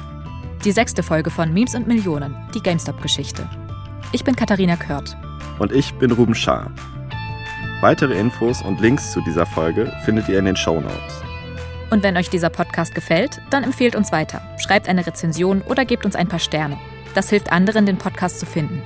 Die 0.65 0.71
sechste 0.71 1.03
Folge 1.03 1.29
von 1.29 1.53
Memes 1.53 1.75
und 1.75 1.87
Millionen, 1.87 2.35
die 2.55 2.63
GameStop-Geschichte. 2.63 3.47
Ich 4.11 4.23
bin 4.23 4.35
Katharina 4.35 4.75
Kört. 4.75 5.15
Und 5.59 5.71
ich 5.71 5.93
bin 5.93 6.11
Ruben 6.11 6.33
Schaar. 6.33 6.71
Weitere 7.81 8.19
Infos 8.19 8.63
und 8.63 8.81
Links 8.81 9.11
zu 9.11 9.21
dieser 9.21 9.45
Folge 9.45 9.93
findet 10.03 10.27
ihr 10.29 10.39
in 10.39 10.45
den 10.45 10.57
Show 10.57 10.81
Notes. 10.81 11.30
Und 11.91 12.04
wenn 12.04 12.17
euch 12.17 12.30
dieser 12.30 12.49
Podcast 12.49 12.95
gefällt, 12.95 13.41
dann 13.49 13.63
empfehlt 13.63 13.95
uns 13.95 14.12
weiter, 14.12 14.41
schreibt 14.58 14.88
eine 14.89 15.06
Rezension 15.06 15.62
oder 15.62 15.86
gebt 15.86 16.06
uns 16.06 16.15
ein 16.15 16.27
paar 16.30 16.39
Sterne. 16.39 16.80
Das 17.13 17.30
hilft 17.30 17.51
anderen, 17.51 17.86
den 17.86 17.97
Podcast 17.97 18.39
zu 18.39 18.45
finden. 18.45 18.82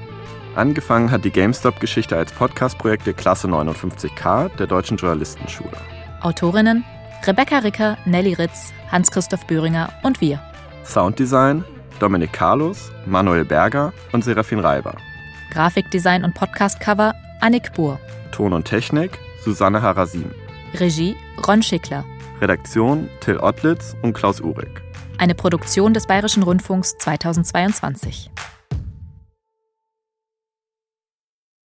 Angefangen 0.56 1.12
hat 1.12 1.24
die 1.24 1.32
GameStop-Geschichte 1.32 2.18
als 2.18 2.32
Podcastprojekt 2.32 3.06
der 3.06 3.13
Klasse 3.13 3.48
59K 3.48 4.50
der 4.58 4.68
Deutschen 4.68 4.98
Journalistenschule. 4.98 5.78
Autorinnen 6.22 6.84
Rebecca 7.28 7.60
Ricker, 7.60 7.98
Nelly 8.06 8.34
Ritz, 8.34 8.74
Hans-Christoph 8.91 9.46
Böhringer 9.46 9.89
und 10.04 10.20
wir. 10.22 10.41
Sounddesign 10.84 11.63
Dominik 12.00 12.34
Carlos, 12.34 12.91
Manuel 13.06 13.46
Berger 13.46 13.94
und 14.12 14.24
Serafin 14.24 14.60
Reiber. 14.60 14.96
Grafikdesign 15.52 16.24
und 16.24 16.34
Podcastcover 16.34 17.13
Annik 17.39 17.74
Buhr. 17.74 18.00
Ton 18.32 18.54
und 18.54 18.65
Technik 18.65 19.20
Susanne 19.44 19.82
Harasim. 19.82 20.32
Regie 20.74 21.15
Ron 21.48 21.62
Schickler. 21.62 22.04
Redaktion 22.41 23.10
Till 23.21 23.38
Ottlitz 23.38 23.95
und 24.02 24.13
Klaus 24.13 24.41
Uhrig. 24.41 24.82
Eine 25.17 25.36
Produktion 25.36 25.93
des 25.93 26.08
Bayerischen 26.08 26.43
Rundfunks 26.43 26.98
2022. 26.98 28.30